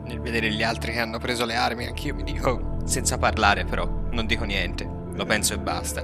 Nel 0.03 0.19
vedere 0.19 0.51
gli 0.51 0.63
altri 0.63 0.93
che 0.93 0.99
hanno 0.99 1.19
preso 1.19 1.45
le 1.45 1.55
armi, 1.55 1.85
anch'io 1.85 2.15
mi 2.15 2.23
dico, 2.23 2.77
senza 2.85 3.19
parlare 3.19 3.65
però, 3.65 3.87
non 4.09 4.25
dico 4.25 4.45
niente, 4.45 4.89
lo 5.13 5.25
penso 5.25 5.53
e 5.53 5.59
basta, 5.59 6.03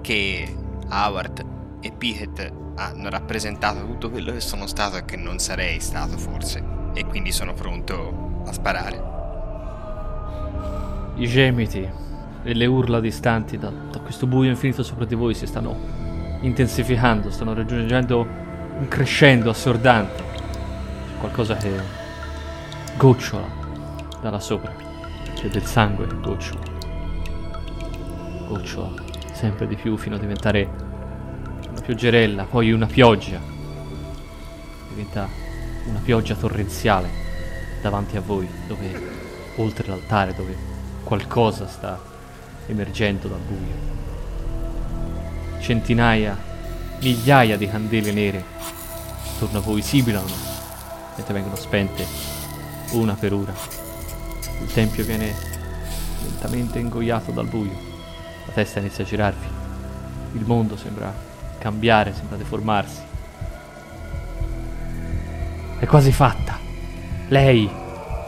che 0.00 0.56
Howard 0.92 1.44
e 1.80 1.90
Pickett 1.90 2.52
hanno 2.76 3.08
rappresentato 3.08 3.84
tutto 3.86 4.10
quello 4.10 4.32
che 4.32 4.40
sono 4.40 4.66
stato 4.66 4.96
e 4.96 5.04
che 5.04 5.16
non 5.16 5.38
sarei 5.38 5.80
stato 5.80 6.18
forse, 6.18 6.62
e 6.92 7.06
quindi 7.06 7.32
sono 7.32 7.54
pronto 7.54 8.42
a 8.46 8.52
sparare. 8.52 9.10
I 11.16 11.26
gemiti 11.26 11.88
e 12.44 12.54
le 12.54 12.66
urla 12.66 13.00
distanti 13.00 13.56
da, 13.58 13.70
da 13.70 14.00
questo 14.00 14.26
buio 14.26 14.50
infinito 14.50 14.82
sopra 14.82 15.04
di 15.04 15.14
voi 15.14 15.34
si 15.34 15.46
stanno 15.46 15.76
intensificando, 16.40 17.30
stanno 17.30 17.54
raggiungendo 17.54 18.26
un 18.78 18.88
crescendo 18.88 19.50
assordante. 19.50 20.22
C'è 20.22 21.18
qualcosa 21.18 21.56
che 21.56 21.70
gocciola 22.96 23.46
da 24.20 24.30
là 24.30 24.40
sopra. 24.40 24.74
C'è 25.34 25.48
del 25.48 25.64
sangue 25.64 26.06
che 26.06 26.20
gocciola. 26.20 26.70
Gocciola 28.48 29.01
sempre 29.42 29.66
di 29.66 29.74
più 29.74 29.96
fino 29.96 30.14
a 30.14 30.18
diventare 30.20 30.70
una 31.68 31.80
pioggerella, 31.80 32.44
poi 32.44 32.70
una 32.70 32.86
pioggia. 32.86 33.40
Diventa 34.88 35.28
una 35.86 35.98
pioggia 35.98 36.36
torrenziale 36.36 37.08
davanti 37.82 38.16
a 38.16 38.20
voi, 38.20 38.48
dove 38.68 39.00
oltre 39.56 39.88
l'altare, 39.88 40.32
dove 40.32 40.56
qualcosa 41.02 41.66
sta 41.66 41.98
emergendo 42.66 43.26
dal 43.26 43.40
buio 43.40 43.90
centinaia, 45.60 46.36
migliaia 47.00 47.56
di 47.56 47.68
candele 47.68 48.12
nere 48.12 48.44
attorno 49.34 49.58
a 49.58 49.60
voi 49.60 49.80
sibilano 49.80 50.26
mentre 51.16 51.34
vengono 51.34 51.56
spente 51.56 52.04
una 52.92 53.14
per 53.14 53.32
una. 53.32 53.54
Il 54.60 54.72
tempio 54.72 55.04
viene 55.04 55.34
lentamente 56.22 56.78
ingoiato 56.80 57.30
dal 57.30 57.46
buio, 57.46 57.91
la 58.46 58.52
testa 58.52 58.80
inizia 58.80 59.04
a 59.04 59.06
girarvi, 59.06 59.46
il 60.32 60.44
mondo 60.44 60.76
sembra 60.76 61.12
cambiare, 61.58 62.12
sembra 62.12 62.36
deformarsi. 62.36 63.00
È 65.78 65.86
quasi 65.86 66.12
fatta. 66.12 66.58
Lei, 67.28 67.68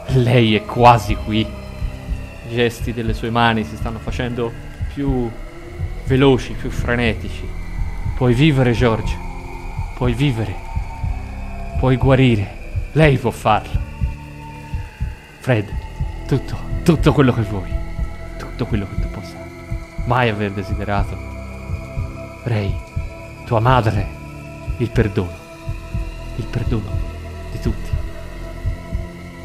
lei 0.09 0.55
è 0.55 0.65
quasi 0.65 1.15
qui. 1.17 1.41
I 1.41 2.55
gesti 2.55 2.93
delle 2.93 3.15
sue 3.15 3.31
mani 3.31 3.65
si 3.65 3.77
stanno 3.77 3.99
facendo 3.99 4.53
più 4.93 5.31
veloci, 6.05 6.53
più 6.53 6.71
frenetici. 6.71 7.49
Puoi 8.17 8.35
vivere, 8.35 8.73
George. 8.73 9.17
Puoi 9.95 10.15
vivere. 10.15 10.55
Puoi 11.79 11.97
guarire. 11.97 12.89
Lei 12.93 13.19
può 13.19 13.31
farlo. 13.31 13.81
Fred, 15.41 15.69
tutto, 16.27 16.57
tutto 16.83 17.13
quello 17.13 17.33
che 17.33 17.43
vuoi. 17.43 17.73
Tutto 18.39 18.67
quello 18.67 18.87
che 18.89 19.01
tu 19.01 19.11
possa 19.11 19.44
mai 20.05 20.29
aver 20.29 20.53
desiderato. 20.53 21.17
Ray, 22.45 22.75
tua 23.45 23.61
madre, 23.61 24.07
il 24.79 24.91
perdono. 24.91 25.43
Il 26.37 26.47
perdono 26.47 26.91
di 27.53 27.61
tutti. 27.61 27.91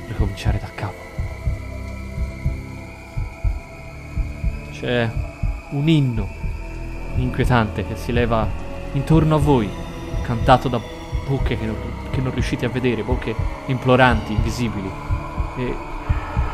Ricominciare 0.07 0.59
da 0.59 0.69
capo. 0.73 1.07
C'è 4.71 5.09
un 5.71 5.87
inno 5.87 6.27
inquietante 7.15 7.85
che 7.85 7.95
si 7.95 8.11
leva 8.11 8.47
intorno 8.93 9.35
a 9.35 9.39
voi, 9.39 9.69
cantato 10.23 10.67
da 10.67 10.79
bocche 11.27 11.57
che 11.57 11.65
non, 11.65 11.75
che 12.11 12.21
non 12.21 12.33
riuscite 12.33 12.65
a 12.65 12.69
vedere, 12.69 13.03
bocche 13.03 13.35
imploranti, 13.67 14.33
invisibili, 14.33 14.89
e 15.57 15.75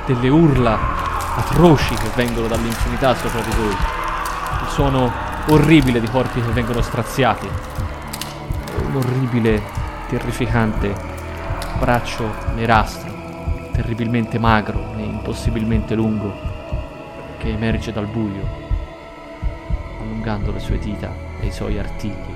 delle 0.05 0.29
urla 0.29 0.94
atroci 1.35 1.95
che 1.95 2.09
vengono 2.15 2.47
dall'infinità 2.47 3.13
sopra 3.15 3.41
di 3.41 3.51
voi, 3.55 3.71
il 3.71 4.69
suono 4.69 5.11
orribile 5.47 5.99
di 5.99 6.07
corpi 6.07 6.41
che 6.41 6.51
vengono 6.51 6.81
straziati, 6.81 7.47
un 8.87 8.95
orribile, 8.95 9.61
terrificante 10.07 10.93
braccio 11.77 12.33
nerastro, 12.55 13.11
terribilmente 13.73 14.39
magro 14.39 14.93
e 14.97 15.01
impossibilmente 15.01 15.93
lungo, 15.93 16.33
che 17.37 17.49
emerge 17.49 17.91
dal 17.91 18.07
buio 18.07 18.63
allungando 19.99 20.51
le 20.51 20.59
sue 20.59 20.79
dita 20.79 21.11
e 21.39 21.47
i 21.47 21.51
suoi 21.51 21.77
artigli 21.77 22.33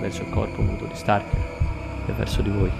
verso 0.00 0.22
il 0.22 0.30
corpo 0.30 0.62
nudo 0.62 0.84
di 0.84 0.94
Starker 0.94 1.56
e 2.06 2.12
verso 2.12 2.42
di 2.42 2.50
voi. 2.50 2.70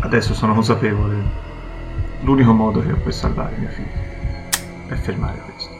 Adesso 0.00 0.34
sono 0.34 0.54
consapevole. 0.54 1.45
L'unico 2.26 2.52
modo 2.52 2.82
che 2.82 2.90
ho 2.90 2.96
per 2.96 3.14
salvare 3.14 3.56
mia 3.56 3.68
figlia 3.68 4.88
è 4.88 4.96
fermare 4.96 5.38
questo. 5.42 5.70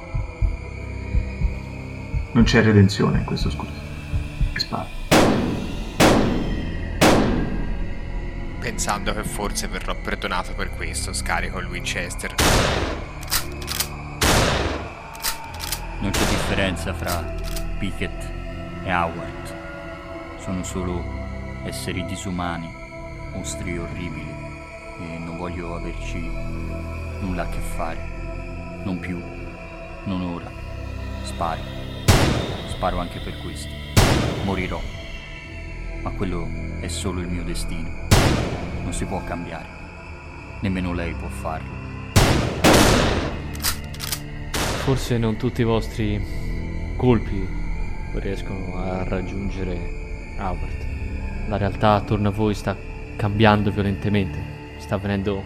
Non 2.30 2.44
c'è 2.44 2.62
redenzione 2.62 3.18
in 3.18 3.24
questo 3.24 3.50
scudo. 3.50 3.72
E 4.54 4.58
spara. 4.60 4.86
Pensando 8.60 9.12
che 9.12 9.24
forse 9.24 9.66
verrò 9.66 9.96
perdonato 10.00 10.52
per 10.54 10.70
questo, 10.70 11.12
scarico 11.12 11.58
il 11.58 11.66
Winchester. 11.66 12.32
Non 15.98 16.10
c'è 16.12 16.26
differenza 16.28 16.94
fra 16.94 17.24
Pickett 17.76 18.22
e 18.84 18.94
Howard. 18.94 19.56
Sono 20.38 20.62
solo 20.62 21.02
esseri 21.64 22.04
disumani, 22.04 22.72
mostri 23.32 23.76
orribili 23.76 24.45
e 25.00 25.18
non 25.18 25.36
voglio 25.36 25.74
averci 25.74 26.30
nulla 27.20 27.42
a 27.42 27.48
che 27.48 27.58
fare. 27.58 28.14
Non 28.84 28.98
più, 28.98 29.20
non 30.04 30.22
ora. 30.22 30.50
Sparo. 31.22 31.60
Sparo 32.68 32.98
anche 32.98 33.20
per 33.20 33.38
questo. 33.40 33.68
Morirò. 34.44 34.80
Ma 36.02 36.10
quello 36.10 36.48
è 36.80 36.88
solo 36.88 37.20
il 37.20 37.28
mio 37.28 37.42
destino. 37.42 38.06
Non 38.82 38.92
si 38.92 39.04
può 39.04 39.22
cambiare. 39.24 39.66
Nemmeno 40.60 40.92
lei 40.92 41.14
può 41.14 41.28
farlo. 41.28 41.84
Forse 44.84 45.18
non 45.18 45.36
tutti 45.36 45.62
i 45.62 45.64
vostri 45.64 46.24
colpi 46.96 47.46
riescono 48.14 48.76
a 48.76 49.02
raggiungere 49.02 50.36
Howard. 50.38 51.48
La 51.48 51.56
realtà 51.56 51.94
attorno 51.94 52.28
a 52.28 52.32
voi 52.32 52.54
sta 52.54 52.76
cambiando 53.16 53.70
violentemente, 53.70 54.55
sta 54.86 54.96
venendo 54.98 55.42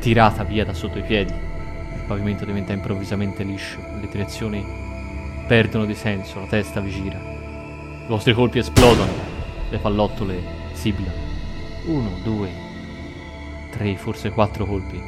tirata 0.00 0.44
via 0.44 0.66
da 0.66 0.74
sotto 0.74 0.98
i 0.98 1.02
piedi. 1.02 1.32
Il 1.32 2.04
pavimento 2.06 2.44
diventa 2.44 2.74
improvvisamente 2.74 3.42
liscio, 3.42 3.78
le 3.98 4.06
direzioni 4.06 4.62
perdono 5.46 5.86
di 5.86 5.94
senso, 5.94 6.40
la 6.40 6.46
testa 6.46 6.80
vi 6.80 6.90
gira. 6.90 7.18
I 7.18 8.06
vostri 8.06 8.34
colpi 8.34 8.58
esplodono, 8.58 9.10
le 9.70 9.78
pallottole 9.78 10.42
sibilano. 10.74 11.16
Uno, 11.86 12.10
due, 12.22 12.50
tre, 13.70 13.96
forse 13.96 14.30
quattro 14.30 14.66
colpi. 14.66 15.00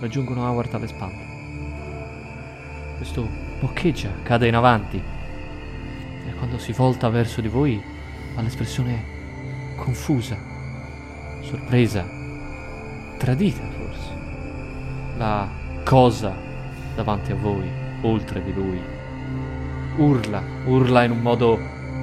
Raggiungono 0.00 0.42
Howard 0.42 0.74
alle 0.74 0.88
spalle. 0.88 1.32
Questo 2.96 3.28
boccheggia, 3.60 4.10
cade 4.24 4.48
in 4.48 4.56
avanti, 4.56 4.96
e 4.96 6.34
quando 6.34 6.58
si 6.58 6.72
volta 6.72 7.08
verso 7.10 7.40
di 7.40 7.48
voi 7.48 7.80
ha 8.34 8.42
l'espressione 8.42 9.04
confusa, 9.76 10.36
sorpresa, 11.42 12.22
tradita 13.24 13.62
forse. 13.78 14.12
La 15.16 15.48
cosa 15.82 16.34
davanti 16.94 17.32
a 17.32 17.34
voi, 17.34 17.66
oltre 18.02 18.44
di 18.44 18.52
lui, 18.52 18.78
urla, 19.96 20.42
urla 20.66 21.04
in 21.04 21.12
un 21.12 21.20
modo 21.20 21.58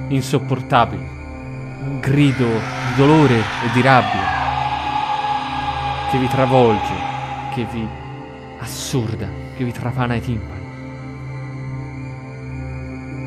insopportabile, 0.08 1.02
un 1.84 2.00
grido 2.00 2.44
di 2.44 2.94
dolore 2.96 3.36
e 3.38 3.70
di 3.72 3.82
rabbia 3.82 4.40
che 6.10 6.18
vi 6.18 6.26
travolge, 6.26 6.94
che 7.54 7.64
vi 7.70 7.86
assurda, 8.58 9.28
che 9.54 9.62
vi 9.62 9.72
trapana 9.72 10.16
i 10.16 10.20
timpani. 10.20 10.60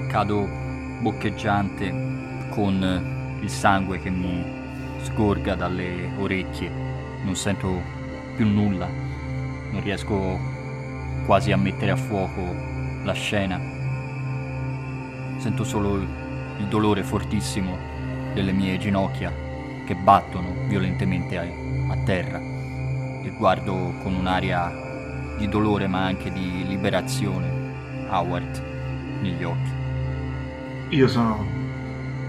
Cado 0.10 0.50
boccheggiante 1.00 1.94
con 2.50 3.38
il 3.42 3.50
sangue 3.50 4.00
che 4.00 4.10
mi 4.10 4.44
sgorga 5.02 5.56
dalle 5.56 6.12
orecchie. 6.18 6.95
Non 7.26 7.36
sento 7.36 7.82
più 8.36 8.48
nulla, 8.48 8.88
non 9.72 9.82
riesco 9.82 10.40
quasi 11.26 11.52
a 11.52 11.58
mettere 11.58 11.90
a 11.92 11.96
fuoco 11.96 12.56
la 13.04 13.14
scena. 13.14 13.60
Sento 15.40 15.64
solo 15.64 15.96
il 15.96 16.68
dolore 16.70 17.04
fortissimo 17.04 17.78
delle 18.34 18.52
mie 18.52 18.78
ginocchia 18.78 19.34
che 19.86 19.96
battono 19.96 20.54
violentemente 20.68 21.38
a, 21.38 21.98
terra 22.06 22.40
e 22.40 23.34
guardo 23.38 23.94
con 24.04 24.14
un'aria 24.14 25.36
di 25.38 25.50
dolore 25.50 25.88
ma 25.88 26.06
anche 26.06 26.32
di 26.32 26.66
liberazione 26.68 28.08
Howard 28.08 28.62
negli 29.22 29.44
occhi. 29.44 30.96
Io 30.96 31.08
sono 31.08 31.44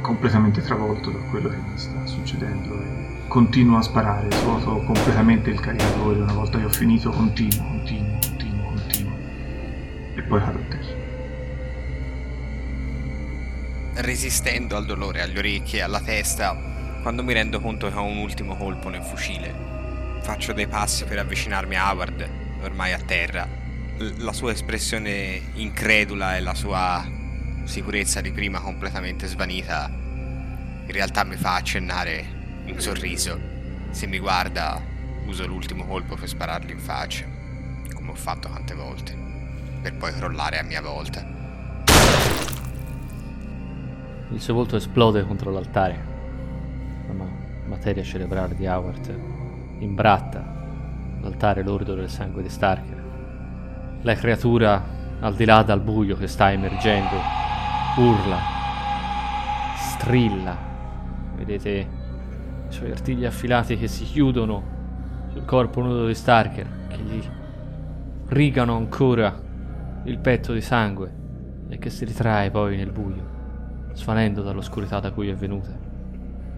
completamente 0.00 0.62
travolto 0.62 1.11
da 1.11 1.18
quello 1.30 1.50
che 1.50 1.56
mi 1.56 1.76
sta 1.76 2.06
succedendo 2.06 3.05
continuo 3.28 3.78
a 3.78 3.82
sparare, 3.82 4.30
svuoto 4.30 4.82
completamente 4.82 5.50
il 5.50 5.60
caricatore, 5.60 6.20
una 6.20 6.32
volta 6.32 6.58
che 6.58 6.64
ho 6.64 6.70
finito 6.70 7.10
continuo, 7.10 7.66
continuo, 7.66 8.18
continuo, 8.20 8.64
continuo 8.68 9.16
e 10.14 10.22
poi 10.22 10.40
cado 10.40 10.58
a 10.58 10.62
terra. 10.68 11.04
Resistendo 13.94 14.76
al 14.76 14.86
dolore 14.86 15.22
alle 15.22 15.38
orecchie 15.38 15.78
e 15.78 15.82
alla 15.82 16.00
testa, 16.00 16.56
quando 17.02 17.22
mi 17.22 17.32
rendo 17.32 17.60
conto 17.60 17.88
che 17.88 17.96
ho 17.96 18.04
un 18.04 18.18
ultimo 18.18 18.56
colpo 18.56 18.88
nel 18.88 19.02
fucile, 19.02 19.54
faccio 20.22 20.52
dei 20.52 20.66
passi 20.66 21.04
per 21.04 21.18
avvicinarmi 21.18 21.76
a 21.76 21.90
Howard, 21.90 22.28
ormai 22.62 22.92
a 22.92 22.98
terra. 22.98 23.48
La 24.18 24.32
sua 24.32 24.52
espressione 24.52 25.40
incredula 25.54 26.36
e 26.36 26.40
la 26.40 26.54
sua 26.54 27.04
sicurezza 27.64 28.20
di 28.20 28.30
prima 28.30 28.60
completamente 28.60 29.26
svanita, 29.26 29.90
in 29.90 30.92
realtà 30.92 31.24
mi 31.24 31.36
fa 31.36 31.54
accennare 31.54 32.36
un 32.72 32.81
sorriso. 32.81 33.38
Se 33.90 34.07
mi 34.07 34.18
guarda, 34.18 34.81
uso 35.26 35.46
l'ultimo 35.46 35.87
colpo 35.87 36.16
per 36.16 36.29
sparargli 36.29 36.70
in 36.70 36.79
faccia, 36.79 37.24
come 37.94 38.11
ho 38.11 38.14
fatto 38.14 38.48
tante 38.48 38.74
volte, 38.74 39.16
per 39.83 39.96
poi 39.96 40.12
crollare 40.12 40.59
a 40.59 40.62
mia 40.62 40.81
volta. 40.81 41.24
Il 44.31 44.40
suo 44.40 44.55
volto 44.55 44.76
esplode 44.76 45.24
contro 45.24 45.50
l'altare. 45.50 46.14
La 47.07 47.24
materia 47.68 48.02
cerebrale 48.02 48.55
di 48.55 48.66
Howard 48.66 49.18
imbratta 49.79 50.55
l'altare 51.20 51.62
lordo 51.62 51.94
del 51.94 52.11
sangue 52.11 52.42
di 52.42 52.48
Starker. 52.48 53.05
La 54.02 54.14
creatura, 54.14 54.83
al 55.20 55.35
di 55.35 55.44
là 55.44 55.62
dal 55.62 55.81
buio 55.81 56.16
che 56.16 56.26
sta 56.26 56.52
emergendo, 56.52 57.16
urla, 57.96 58.38
strilla. 59.76 60.57
Vedete 61.37 61.95
i 62.68 62.72
suoi 62.72 62.90
artigli 62.90 63.24
affilati 63.24 63.76
che 63.76 63.88
si 63.88 64.05
chiudono 64.05 64.74
sul 65.33 65.44
corpo 65.44 65.81
nudo 65.83 66.07
di 66.07 66.14
Starker, 66.14 66.66
che 66.88 66.98
gli 66.98 67.22
rigano 68.29 68.76
ancora 68.76 69.38
il 70.05 70.18
petto 70.18 70.52
di 70.52 70.61
sangue 70.61 71.12
e 71.68 71.79
che 71.79 71.90
si 71.90 72.05
ritrae 72.05 72.50
poi 72.50 72.76
nel 72.76 72.90
buio, 72.90 73.24
svanendo 73.92 74.42
dall'oscurità 74.42 75.00
da 75.00 75.12
cui 75.12 75.29
è 75.29 75.35
venuta. 75.35 75.70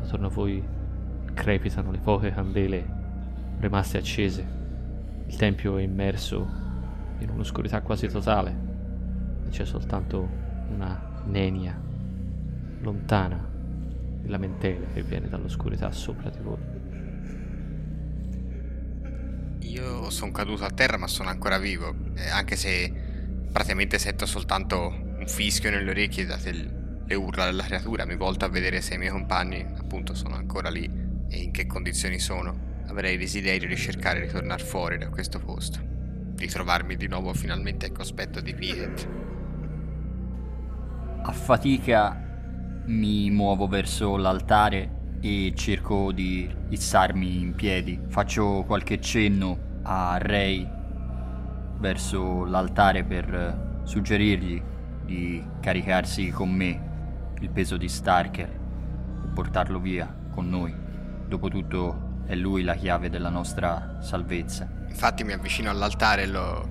Attorno 0.03 0.27
a 0.27 0.31
voi 0.31 0.62
crepitano 1.35 1.90
le 1.90 1.99
poche 1.99 2.33
candele 2.33 2.97
rimaste 3.59 3.99
accese. 3.99 4.57
Il 5.27 5.37
tempio 5.37 5.77
è 5.77 5.83
immerso 5.83 6.47
in 7.18 7.31
un'oscurità 7.31 7.83
quasi 7.83 8.09
totale 8.09 8.57
e 9.47 9.51
c'è 9.51 9.64
soltanto 9.64 10.27
una 10.73 11.23
nenia, 11.25 11.79
lontana 12.81 13.47
lamentele 14.29 14.89
che 14.93 15.03
viene 15.03 15.29
dall'oscurità 15.29 15.91
sopra 15.91 16.31
di 16.31 16.39
voi. 16.41 16.76
Io 19.70 20.11
sono 20.11 20.33
caduto 20.33 20.64
a 20.64 20.70
terra 20.70 20.97
ma 20.97 21.07
sono 21.07 21.29
ancora 21.29 21.59
vivo, 21.59 21.95
eh, 22.14 22.29
anche 22.31 22.57
se 22.57 22.93
praticamente 23.51 23.99
sento 23.99 24.26
soltanto 24.26 24.89
un 25.18 25.26
fischio 25.26 25.70
nelle 25.70 25.91
orecchie 25.91 26.26
date 26.26 26.76
le 27.05 27.14
urla 27.14 27.47
della 27.47 27.64
creatura, 27.64 28.05
mi 28.05 28.16
volto 28.16 28.45
a 28.45 28.49
vedere 28.49 28.81
se 28.81 28.95
i 28.95 28.99
miei 28.99 29.11
compagni 29.11 29.66
appunto 29.79 30.14
sono 30.14 30.35
ancora 30.35 30.68
lì 30.68 30.85
e 31.29 31.39
in 31.39 31.51
che 31.51 31.66
condizioni 31.66 32.18
sono. 32.18 32.66
Avrei 32.87 33.16
desiderio 33.18 33.68
di 33.68 33.76
cercare 33.76 34.20
di 34.20 34.29
tornare 34.29 34.62
fuori 34.62 34.97
da 34.97 35.09
questo 35.09 35.39
posto, 35.39 35.79
di 35.83 36.47
trovarmi 36.47 36.97
di 36.97 37.07
nuovo 37.07 37.35
finalmente 37.35 37.87
al 37.87 37.93
cospetto 37.93 38.41
di 38.41 38.55
Piet. 38.55 39.09
A 41.22 41.33
fatica 41.33 42.28
mi 42.89 43.30
muovo 43.30 43.66
verso 43.66 44.16
l'altare 44.16 45.16
e 45.20 45.53
cerco 45.55 46.11
di 46.12 46.51
issarmi 46.70 47.41
in 47.41 47.55
piedi. 47.55 48.01
Faccio 48.09 48.64
qualche 48.66 49.01
cenno 49.01 49.59
a 49.82 50.16
Ray 50.18 50.66
verso 51.78 52.45
l'altare 52.45 53.05
per 53.05 53.82
suggerirgli 53.84 54.62
di 55.05 55.45
caricarsi 55.61 56.30
con 56.30 56.51
me 56.51 56.86
il 57.41 57.51
peso 57.51 57.76
di 57.76 57.89
Starker 57.89 58.49
e 58.49 59.28
portarlo 59.34 59.78
via 59.78 60.12
con 60.30 60.49
noi. 60.49 60.74
Dopotutto 61.26 62.22
è 62.26 62.34
lui 62.34 62.62
la 62.62 62.74
chiave 62.74 63.11
della 63.11 63.30
nostra 63.30 63.99
salvezza. 64.01 64.66
Infatti 64.89 65.24
mi 65.24 65.32
avvicino 65.32 65.70
all'altare 65.70 66.22
e 66.22 66.26
lo 66.26 66.68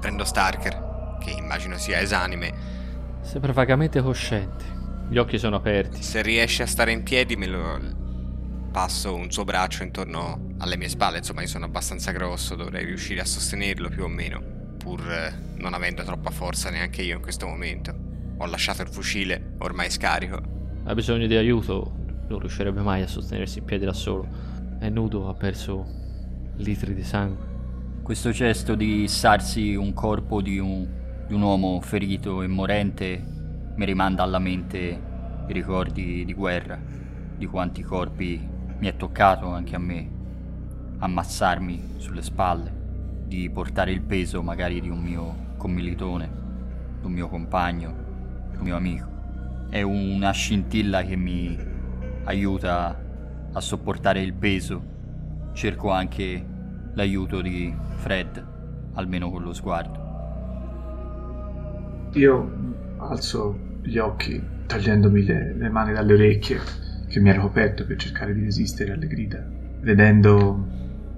prendo 0.00 0.24
Starker, 0.24 1.18
che 1.20 1.30
immagino 1.30 1.76
sia 1.76 2.00
esanime, 2.00 2.78
Sembra 3.22 3.52
vagamente 3.52 4.00
cosciente. 4.00 4.79
Gli 5.10 5.18
occhi 5.18 5.38
sono 5.38 5.56
aperti. 5.56 6.04
Se 6.04 6.22
riesce 6.22 6.62
a 6.62 6.66
stare 6.66 6.92
in 6.92 7.02
piedi 7.02 7.34
me 7.34 7.46
lo 7.48 7.80
passo 8.70 9.12
un 9.12 9.28
suo 9.32 9.42
braccio 9.42 9.82
intorno 9.82 10.54
alle 10.58 10.76
mie 10.76 10.88
spalle, 10.88 11.18
insomma 11.18 11.40
io 11.40 11.48
sono 11.48 11.64
abbastanza 11.64 12.12
grosso, 12.12 12.54
dovrei 12.54 12.84
riuscire 12.84 13.20
a 13.20 13.24
sostenerlo 13.24 13.88
più 13.88 14.04
o 14.04 14.06
meno, 14.06 14.40
pur 14.78 15.00
eh, 15.10 15.34
non 15.56 15.74
avendo 15.74 16.04
troppa 16.04 16.30
forza 16.30 16.70
neanche 16.70 17.02
io 17.02 17.16
in 17.16 17.22
questo 17.22 17.48
momento. 17.48 17.92
Ho 18.38 18.46
lasciato 18.46 18.82
il 18.82 18.88
fucile, 18.88 19.56
ormai 19.58 19.90
scarico. 19.90 20.40
Ha 20.84 20.94
bisogno 20.94 21.26
di 21.26 21.34
aiuto, 21.34 21.92
non 22.28 22.38
riuscirebbe 22.38 22.80
mai 22.80 23.02
a 23.02 23.08
sostenersi 23.08 23.58
in 23.58 23.64
piedi 23.64 23.84
da 23.84 23.92
solo. 23.92 24.28
è 24.78 24.88
nudo, 24.90 25.28
ha 25.28 25.34
perso 25.34 25.86
litri 26.58 26.94
di 26.94 27.02
sangue. 27.02 27.48
Questo 28.04 28.30
gesto 28.30 28.76
di 28.76 29.02
issarsi 29.02 29.74
un 29.74 29.92
corpo 29.92 30.40
di 30.40 30.60
un, 30.60 30.86
di 31.26 31.34
un 31.34 31.42
uomo 31.42 31.80
ferito 31.80 32.42
e 32.42 32.46
morente 32.46 33.38
mi 33.80 33.86
rimanda 33.86 34.22
alla 34.22 34.38
mente 34.38 35.00
i 35.46 35.52
ricordi 35.54 36.26
di 36.26 36.34
guerra, 36.34 36.78
di 37.34 37.46
quanti 37.46 37.80
corpi 37.80 38.46
mi 38.76 38.86
è 38.86 38.94
toccato 38.94 39.46
anche 39.46 39.74
a 39.74 39.78
me 39.78 40.18
ammassarmi 40.98 41.94
sulle 41.96 42.20
spalle, 42.20 42.70
di 43.24 43.48
portare 43.48 43.90
il 43.90 44.02
peso 44.02 44.42
magari 44.42 44.82
di 44.82 44.90
un 44.90 44.98
mio 44.98 45.54
commilitone, 45.56 46.30
di 47.00 47.06
un 47.06 47.12
mio 47.12 47.28
compagno, 47.28 47.94
di 48.50 48.58
un 48.58 48.64
mio 48.64 48.76
amico. 48.76 49.08
È 49.70 49.80
una 49.80 50.30
scintilla 50.32 51.02
che 51.02 51.16
mi 51.16 51.58
aiuta 52.24 53.02
a 53.50 53.60
sopportare 53.60 54.20
il 54.20 54.34
peso. 54.34 54.82
Cerco 55.54 55.90
anche 55.90 56.46
l'aiuto 56.92 57.40
di 57.40 57.74
Fred, 57.94 58.46
almeno 58.92 59.30
con 59.30 59.42
lo 59.42 59.54
sguardo. 59.54 60.08
Io 62.12 62.58
alzo 62.98 63.68
gli 63.82 63.98
occhi, 63.98 64.42
togliendomi 64.66 65.24
le, 65.24 65.54
le 65.54 65.68
mani 65.68 65.92
dalle 65.92 66.14
orecchie 66.14 66.60
che 67.08 67.20
mi 67.20 67.30
ero 67.30 67.42
coperto 67.42 67.84
per 67.84 67.96
cercare 67.96 68.32
di 68.32 68.44
resistere 68.44 68.92
alle 68.92 69.06
grida. 69.06 69.44
Vedendo 69.80 70.66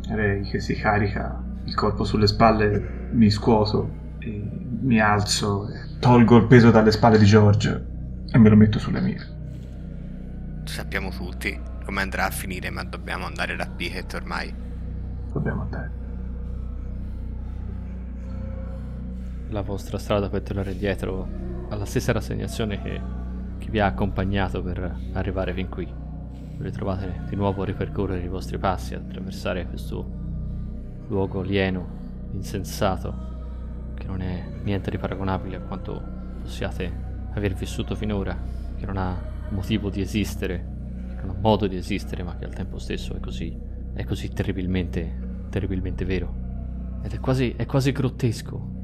Ray 0.09 0.43
che 0.43 0.61
si 0.61 0.75
carica 0.75 1.43
il 1.65 1.75
corpo 1.75 2.05
sulle 2.05 2.27
spalle, 2.27 3.09
mi 3.13 3.31
scuoto 3.31 4.01
e 4.19 4.51
mi 4.81 5.01
alzo, 5.01 5.69
e 5.69 5.99
tolgo 5.99 6.37
il 6.37 6.47
peso 6.47 6.71
dalle 6.71 6.91
spalle 6.91 7.19
di 7.19 7.25
George 7.25 7.87
e 8.31 8.39
me 8.39 8.49
lo 8.49 8.57
metto 8.57 8.79
sulle 8.79 9.01
mie. 9.01 9.21
Sappiamo 10.65 11.11
tutti 11.11 11.71
come 11.85 12.01
andrà 12.01 12.27
a 12.27 12.31
finire, 12.31 12.71
ma 12.71 12.85
dobbiamo 12.85 13.27
andare 13.27 13.57
da 13.57 13.67
Pickett 13.67 14.15
ormai. 14.15 14.55
Dobbiamo 15.33 15.63
andare. 15.63 15.91
La 19.51 19.61
vostra 19.61 19.99
strada 19.99 20.31
per 20.31 20.41
tornare 20.43 20.73
indietro 20.73 21.52
ha 21.73 21.77
la 21.77 21.87
stessa 21.87 22.13
rassegnazione 22.13 22.81
che, 22.83 23.01
che 23.57 23.71
vi 23.71 23.81
ha 23.81 23.87
accompagnato 23.87 24.63
per 24.63 24.95
arrivare 25.13 25.55
fin 25.55 25.71
qui. 25.71 25.91
Ritrovate 26.59 27.23
di 27.29 27.35
nuovo 27.35 27.63
a 27.63 27.65
ripercorrere 27.65 28.23
i 28.23 28.29
vostri 28.29 28.59
passi, 28.59 28.95
attraversare 28.95 29.67
questo 29.67 30.07
luogo 31.09 31.41
alieno, 31.41 31.89
insensato, 32.33 33.95
che 33.95 34.07
non 34.07 34.21
è 34.21 34.45
niente 34.63 34.91
di 34.91 34.99
paragonabile 34.99 35.57
a 35.57 35.61
quanto 35.61 36.01
possiate 36.43 36.93
aver 37.33 37.55
vissuto 37.55 37.95
finora, 37.95 38.37
che 38.77 38.85
non 38.85 38.99
ha 38.99 39.17
motivo 39.49 39.89
di 39.89 40.03
esistere, 40.03 40.67
che 41.17 41.23
non 41.25 41.31
ha 41.31 41.41
modo 41.41 41.67
di 41.67 41.77
esistere, 41.77 42.23
ma 42.23 42.37
che 42.37 42.45
al 42.45 42.53
tempo 42.53 42.79
stesso 42.79 43.15
è 43.15 43.21
così, 43.21 43.59
è 43.95 44.05
così 44.05 44.29
terribilmente, 44.29 45.47
terribilmente 45.49 46.05
vero. 46.05 47.01
Ed 47.03 47.15
è 47.15 47.19
quasi, 47.19 47.55
è 47.57 47.65
quasi 47.65 47.93
grottesco 47.93 48.81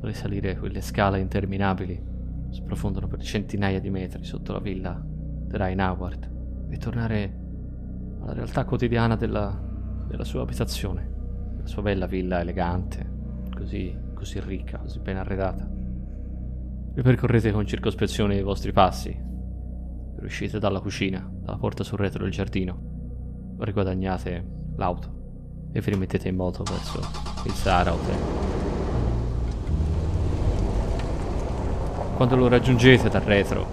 risalire 0.00 0.56
quelle 0.56 0.80
scale 0.80 1.20
interminabili, 1.20 2.11
sprofondano 2.52 3.08
per 3.08 3.22
centinaia 3.22 3.80
di 3.80 3.90
metri 3.90 4.24
sotto 4.24 4.52
la 4.52 4.60
villa 4.60 5.00
di 5.04 5.56
Ryan 5.56 6.18
e 6.68 6.76
tornare 6.76 7.38
alla 8.20 8.32
realtà 8.34 8.64
quotidiana 8.64 9.16
della, 9.16 9.60
della 10.06 10.24
sua 10.24 10.42
abitazione, 10.42 11.10
la 11.58 11.66
sua 11.66 11.82
bella 11.82 12.06
villa 12.06 12.40
elegante, 12.40 13.10
così, 13.54 13.96
così 14.14 14.40
ricca, 14.40 14.78
così 14.78 15.00
ben 15.00 15.16
arredata. 15.16 15.68
Ripercorrete 16.94 17.52
con 17.52 17.66
circospezione 17.66 18.36
i 18.36 18.42
vostri 18.42 18.72
passi, 18.72 19.18
uscite 20.20 20.58
dalla 20.58 20.80
cucina, 20.80 21.28
dalla 21.40 21.56
porta 21.56 21.82
sul 21.82 21.98
retro 21.98 22.22
del 22.22 22.32
giardino, 22.32 23.56
riguadagnate 23.58 24.44
l'auto 24.76 25.70
e 25.72 25.80
vi 25.80 25.90
rimettete 25.90 26.28
in 26.28 26.36
moto 26.36 26.62
verso 26.64 27.00
il 27.44 27.52
Sahara 27.52 27.92
Hotel. 27.92 28.71
Quando 32.14 32.36
lo 32.36 32.46
raggiungete 32.46 33.08
dal 33.08 33.22
retro, 33.22 33.66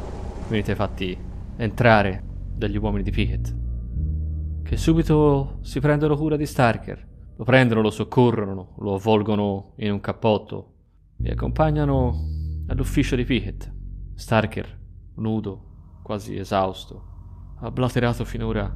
venite 0.48 0.74
fatti 0.74 1.16
entrare 1.58 2.24
dagli 2.56 2.78
uomini 2.78 3.04
di 3.04 3.12
Pickett, 3.12 3.56
che 4.64 4.78
subito 4.78 5.60
si 5.62 5.80
prendono 5.80 6.16
cura 6.16 6.36
di 6.36 6.46
Starker, 6.46 7.08
lo 7.36 7.44
prendono, 7.44 7.82
lo 7.82 7.92
soccorrono, 7.92 8.76
lo 8.80 8.96
avvolgono 8.96 9.74
in 9.78 9.92
un 9.92 10.00
cappotto, 10.00 10.74
vi 11.18 11.30
accompagnano 11.30 12.66
all'ufficio 12.68 13.16
di 13.16 13.24
Pickett. 13.24 13.72
Starker, 14.16 14.80
nudo, 15.16 16.00
quasi 16.02 16.36
esausto, 16.36 17.56
ha 17.60 17.70
blaterato 17.70 18.26
finora 18.26 18.76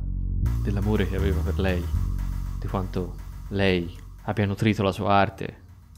dell'amore 0.61 1.07
che 1.07 1.15
aveva 1.15 1.41
per 1.41 1.57
lei, 1.57 1.83
di 2.59 2.67
quanto 2.67 3.15
lei 3.49 3.89
abbia 4.23 4.45
nutrito 4.45 4.83
la 4.83 4.91
sua 4.91 5.13
arte, 5.13 5.57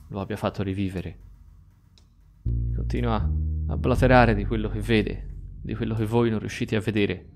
lo 0.10 0.22
abbia 0.22 0.38
fatto 0.38 0.64
rivivere. 0.64 1.20
Continua 2.76 3.45
a 3.68 3.78
blaterare 3.78 4.36
di 4.36 4.46
quello 4.46 4.70
che 4.70 4.80
vede, 4.80 5.36
di 5.62 5.76
quello 5.76 5.96
che 5.96 6.06
voi 6.06 6.30
non 6.30 6.40
riuscite 6.40 6.76
a 6.76 6.80
vedere, 6.80 7.30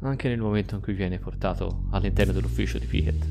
anche 0.00 0.28
nel 0.28 0.40
momento 0.40 0.74
in 0.74 0.80
cui 0.80 0.94
viene 0.94 1.18
portato 1.18 1.86
all'interno 1.90 2.32
dell'ufficio 2.32 2.78
di 2.78 2.86
Pickett. 2.86 3.26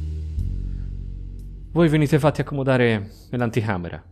Voi 1.72 1.89
venite 1.89 2.18
fatti 2.20 2.41
accomodare 2.41 3.12
nell'anticamera, 3.30 4.03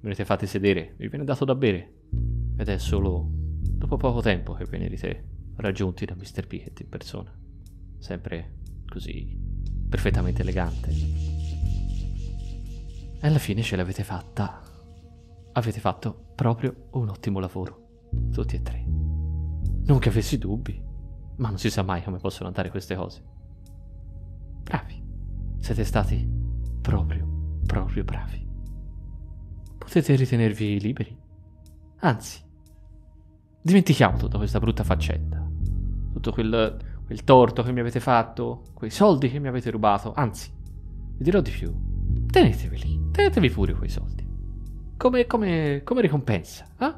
venite 0.00 0.24
fatti 0.24 0.46
sedere, 0.46 0.94
vi 0.96 1.08
viene 1.08 1.24
dato 1.24 1.44
da 1.44 1.54
bere, 1.54 1.92
ed 2.56 2.68
è 2.68 2.78
solo 2.78 3.28
dopo 3.30 3.96
poco 3.96 4.20
tempo 4.20 4.54
che 4.54 4.64
venite 4.64 5.24
raggiunti 5.56 6.04
da 6.04 6.14
Mr. 6.14 6.46
Pickett 6.46 6.80
in 6.80 6.88
persona, 6.88 7.32
sempre 7.98 8.58
così 8.88 9.36
perfettamente 9.88 10.42
elegante. 10.42 10.90
E 13.20 13.26
alla 13.26 13.38
fine 13.38 13.62
ce 13.62 13.76
l'avete 13.76 14.04
fatta. 14.04 14.63
Avete 15.56 15.78
fatto 15.78 16.32
proprio 16.34 16.88
un 16.92 17.08
ottimo 17.08 17.38
lavoro, 17.38 18.08
tutti 18.32 18.56
e 18.56 18.62
tre. 18.62 18.84
Non 18.84 19.98
che 20.00 20.08
avessi 20.08 20.36
dubbi, 20.36 20.82
ma 21.36 21.48
non 21.48 21.58
si 21.58 21.70
sa 21.70 21.82
mai 21.82 22.02
come 22.02 22.18
possono 22.18 22.48
andare 22.48 22.70
queste 22.70 22.96
cose. 22.96 23.22
Bravi. 24.62 25.00
Siete 25.60 25.84
stati 25.84 26.28
proprio, 26.80 27.58
proprio 27.64 28.02
bravi. 28.02 28.44
Potete 29.78 30.16
ritenervi 30.16 30.80
liberi. 30.80 31.16
Anzi, 32.00 32.42
dimentichiamo 33.62 34.18
tutta 34.18 34.38
questa 34.38 34.58
brutta 34.58 34.82
faccenda. 34.82 35.48
Tutto 36.14 36.32
quel, 36.32 36.76
quel 37.06 37.22
torto 37.22 37.62
che 37.62 37.70
mi 37.70 37.78
avete 37.78 38.00
fatto, 38.00 38.64
quei 38.74 38.90
soldi 38.90 39.30
che 39.30 39.38
mi 39.38 39.46
avete 39.46 39.70
rubato. 39.70 40.14
Anzi, 40.14 40.52
vi 41.16 41.22
dirò 41.22 41.40
di 41.40 41.50
più. 41.52 41.72
Teneteveli, 42.26 43.10
tenetevi 43.12 43.50
pure 43.50 43.74
quei 43.74 43.88
soldi. 43.88 44.23
Come, 44.96 45.26
come, 45.26 45.82
come 45.84 46.00
ricompensa, 46.00 46.66
eh? 46.78 46.92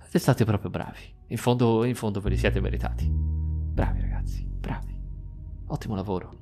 Siete 0.00 0.18
stati 0.18 0.44
proprio 0.44 0.70
bravi. 0.70 0.98
In 1.28 1.36
fondo, 1.36 1.84
in 1.84 1.94
fondo 1.94 2.20
ve 2.20 2.30
li 2.30 2.36
siete 2.36 2.60
meritati. 2.60 3.08
Bravi 3.10 4.00
ragazzi, 4.00 4.44
bravi. 4.44 4.98
Ottimo 5.66 5.94
lavoro. 5.94 6.32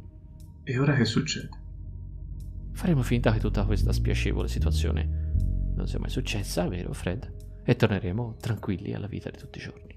E 0.64 0.78
ora 0.78 0.94
che 0.94 1.04
succede? 1.04 1.48
Faremo 2.72 3.02
finta 3.02 3.32
che 3.32 3.40
tutta 3.40 3.64
questa 3.64 3.92
spiacevole 3.92 4.48
situazione 4.48 5.26
non 5.74 5.86
sia 5.86 5.98
mai 5.98 6.10
successa, 6.10 6.68
vero 6.68 6.92
Fred? 6.92 7.62
E 7.64 7.76
torneremo 7.76 8.36
tranquilli 8.40 8.94
alla 8.94 9.06
vita 9.06 9.30
di 9.30 9.38
tutti 9.38 9.58
i 9.58 9.62
giorni. 9.62 9.96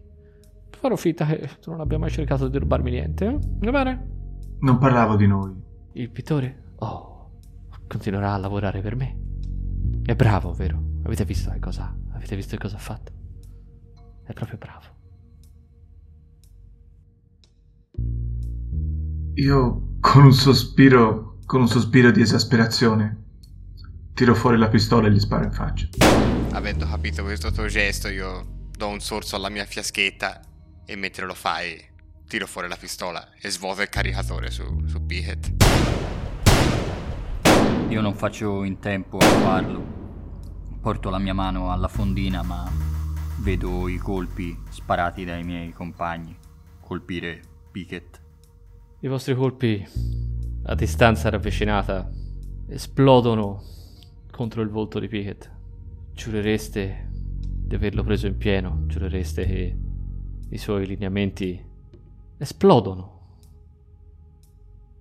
Farò 0.69 0.95
finta 0.95 1.25
che 1.25 1.47
tu 1.59 1.69
non 1.71 1.79
abbia 1.79 1.99
mai 1.99 2.09
cercato 2.09 2.47
di 2.47 2.57
rubarmi 2.57 2.89
niente, 2.89 3.25
eh? 3.25 3.39
Va 3.59 3.71
bene? 3.71 4.09
Non 4.59 4.77
parlavo 4.77 5.15
di 5.15 5.27
noi. 5.27 5.53
Il 5.93 6.09
pittore? 6.09 6.73
Oh, 6.77 7.31
continuerà 7.87 8.33
a 8.33 8.37
lavorare 8.37 8.81
per 8.81 8.95
me. 8.95 9.20
È 10.03 10.15
bravo, 10.15 10.53
vero? 10.53 10.81
Avete 11.03 11.25
visto 11.25 11.51
che 11.51 11.59
cosa 11.59 11.83
ha? 11.83 12.15
Avete 12.15 12.35
visto 12.35 12.55
che 12.55 12.61
cosa 12.61 12.75
ha 12.75 12.79
fatto? 12.79 13.11
È 14.25 14.33
proprio 14.33 14.57
bravo. 14.57 14.99
Io, 19.35 19.97
con 19.99 20.25
un 20.25 20.33
sospiro, 20.33 21.37
con 21.45 21.61
un 21.61 21.67
sospiro 21.67 22.11
di 22.11 22.21
esasperazione, 22.21 23.23
tiro 24.13 24.35
fuori 24.35 24.57
la 24.57 24.67
pistola 24.67 25.07
e 25.07 25.11
gli 25.11 25.19
sparo 25.19 25.45
in 25.45 25.51
faccia. 25.51 25.87
Avendo 26.51 26.85
capito 26.87 27.23
questo 27.23 27.51
tuo 27.51 27.67
gesto, 27.67 28.07
io 28.07 28.67
do 28.75 28.87
un 28.87 28.99
sorso 28.99 29.35
alla 29.35 29.49
mia 29.49 29.65
fiaschetta 29.65 30.41
e 30.85 30.95
mentre 30.95 31.25
lo 31.25 31.33
fai 31.33 31.79
tiro 32.27 32.47
fuori 32.47 32.67
la 32.67 32.77
pistola 32.77 33.29
e 33.39 33.49
svuoto 33.49 33.81
il 33.81 33.89
caricatore 33.89 34.51
su, 34.51 34.83
su 34.87 35.05
Pickett. 35.05 36.00
Io 37.91 37.99
non 37.99 38.13
faccio 38.13 38.63
in 38.63 38.79
tempo 38.79 39.17
a 39.17 39.25
farlo. 39.25 39.83
Porto 40.79 41.09
la 41.09 41.19
mia 41.19 41.33
mano 41.33 41.73
alla 41.73 41.89
fondina, 41.89 42.41
ma 42.41 42.71
vedo 43.41 43.89
i 43.89 43.97
colpi 43.97 44.57
sparati 44.69 45.25
dai 45.25 45.43
miei 45.43 45.73
compagni 45.73 46.33
colpire 46.79 47.41
Pickett. 47.69 48.21
I 49.01 49.07
vostri 49.09 49.35
colpi 49.35 49.85
a 50.63 50.73
distanza 50.73 51.29
ravvicinata 51.29 52.09
esplodono 52.69 53.61
contro 54.31 54.61
il 54.61 54.69
volto 54.69 54.97
di 54.97 55.09
Pickett. 55.09 55.51
Giurereste 56.13 57.09
di 57.11 57.75
averlo 57.75 58.03
preso 58.03 58.25
in 58.25 58.37
pieno, 58.37 58.85
giurereste 58.85 59.45
che 59.45 59.77
i 60.47 60.57
suoi 60.57 60.87
lineamenti 60.87 61.61
esplodono. 62.37 63.19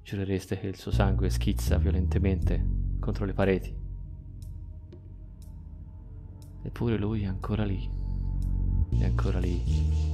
giurereste 0.03 0.59
che 0.59 0.67
il 0.67 0.77
suo 0.77 0.91
sangue 0.91 1.31
schizza 1.31 1.77
violentemente 1.77 2.80
contro 3.01 3.25
le 3.25 3.33
pareti. 3.33 3.75
Eppure 6.63 6.97
lui 6.99 7.23
è 7.23 7.27
ancora 7.27 7.65
lì, 7.65 7.91
è 8.99 9.05
ancora 9.05 9.39
lì, 9.39 9.63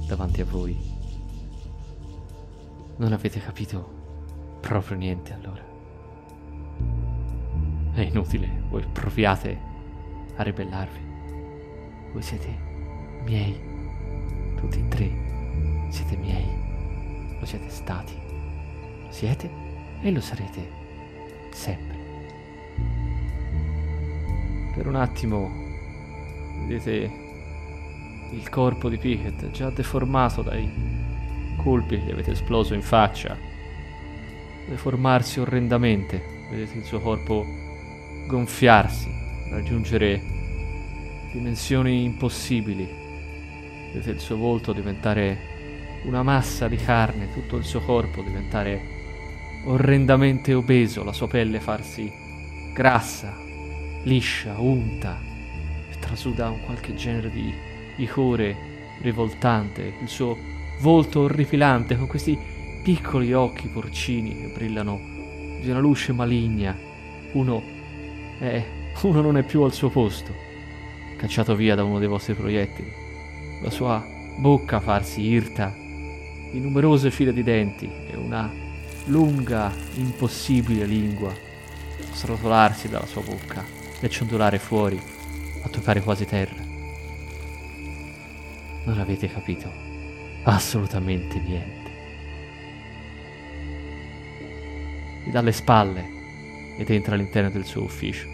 davanti 0.07 0.41
a 0.41 0.45
voi. 0.45 0.75
Non 2.97 3.13
avete 3.13 3.39
capito 3.39 4.57
proprio 4.61 4.97
niente 4.97 5.33
allora. 5.33 5.63
È 7.93 8.01
inutile, 8.01 8.63
voi 8.69 8.85
proviate 8.91 9.59
a 10.35 10.43
ribellarvi. 10.43 11.05
Voi 12.13 12.21
siete 12.21 12.47
miei, 13.25 14.55
tutti 14.55 14.79
e 14.79 14.87
tre, 14.87 15.87
siete 15.89 16.15
miei, 16.15 17.37
lo 17.39 17.45
siete 17.45 17.69
stati, 17.69 18.15
lo 19.03 19.11
siete 19.11 19.49
e 20.01 20.11
lo 20.11 20.21
sarete 20.21 20.69
sempre. 21.51 21.96
Per 24.77 24.85
un 24.85 24.95
attimo 24.95 25.51
vedete 26.67 27.11
il 28.31 28.47
corpo 28.47 28.89
di 28.89 28.97
Pickett 28.97 29.49
già 29.49 29.71
deformato 29.71 30.43
dai 30.43 30.69
colpi 31.63 31.97
che 31.97 32.05
gli 32.05 32.11
avete 32.11 32.31
esploso 32.31 32.75
in 32.75 32.83
faccia, 32.83 33.35
deformarsi 34.69 35.39
orrendamente, 35.39 36.21
vedete 36.51 36.77
il 36.77 36.83
suo 36.83 36.99
corpo 36.99 37.43
gonfiarsi, 38.27 39.09
raggiungere 39.49 40.21
dimensioni 41.33 42.03
impossibili, 42.03 42.87
vedete 43.93 44.11
il 44.11 44.19
suo 44.19 44.37
volto 44.37 44.73
diventare 44.73 45.39
una 46.03 46.21
massa 46.21 46.67
di 46.67 46.77
carne, 46.77 47.33
tutto 47.33 47.55
il 47.55 47.63
suo 47.63 47.79
corpo 47.79 48.21
diventare 48.21 48.79
orrendamente 49.65 50.53
obeso, 50.53 51.03
la 51.03 51.13
sua 51.13 51.27
pelle 51.27 51.59
farsi 51.59 52.11
grassa, 52.75 53.45
liscia, 54.03 54.59
unta, 54.59 55.19
e 55.89 55.99
trasuda 55.99 56.49
un 56.49 56.61
qualche 56.65 56.95
genere 56.95 57.29
di 57.29 57.53
liquore 57.95 58.55
rivoltante, 59.01 59.93
il 60.01 60.07
suo 60.07 60.37
volto 60.79 61.21
orripilante 61.21 61.97
con 61.97 62.07
questi 62.07 62.37
piccoli 62.83 63.33
occhi 63.33 63.67
porcini 63.67 64.35
che 64.35 64.51
brillano 64.53 64.99
di 65.61 65.69
una 65.69 65.79
luce 65.79 66.13
maligna. 66.13 66.77
Uno 67.33 67.61
è, 68.39 68.63
uno 69.01 69.21
non 69.21 69.37
è 69.37 69.43
più 69.43 69.61
al 69.61 69.73
suo 69.73 69.89
posto, 69.89 70.33
cacciato 71.17 71.55
via 71.55 71.75
da 71.75 71.83
uno 71.83 71.99
dei 71.99 72.07
vostri 72.07 72.33
proiettili. 72.33 72.91
La 73.61 73.69
sua 73.69 74.05
bocca 74.37 74.79
farsi 74.79 75.21
irta 75.21 75.73
di 76.51 76.59
numerose 76.59 77.11
file 77.11 77.33
di 77.33 77.43
denti 77.43 77.89
e 78.09 78.15
una 78.15 78.49
lunga, 79.05 79.71
impossibile 79.95 80.85
lingua 80.85 81.33
srotolarsi 82.11 82.89
dalla 82.89 83.05
sua 83.05 83.21
bocca 83.21 83.76
e 83.99 84.09
ciondolare 84.09 84.59
fuori 84.59 85.01
a 85.63 85.69
toccare 85.69 86.01
quasi 86.01 86.25
terra. 86.25 86.55
Non 88.85 88.99
avete 88.99 89.27
capito 89.27 89.71
assolutamente 90.43 91.39
niente. 91.39 91.91
Vi 95.25 95.31
dà 95.31 95.41
le 95.41 95.51
spalle 95.51 96.15
ed 96.77 96.89
entra 96.89 97.15
all'interno 97.15 97.49
del 97.49 97.65
suo 97.65 97.83
ufficio. 97.83 98.27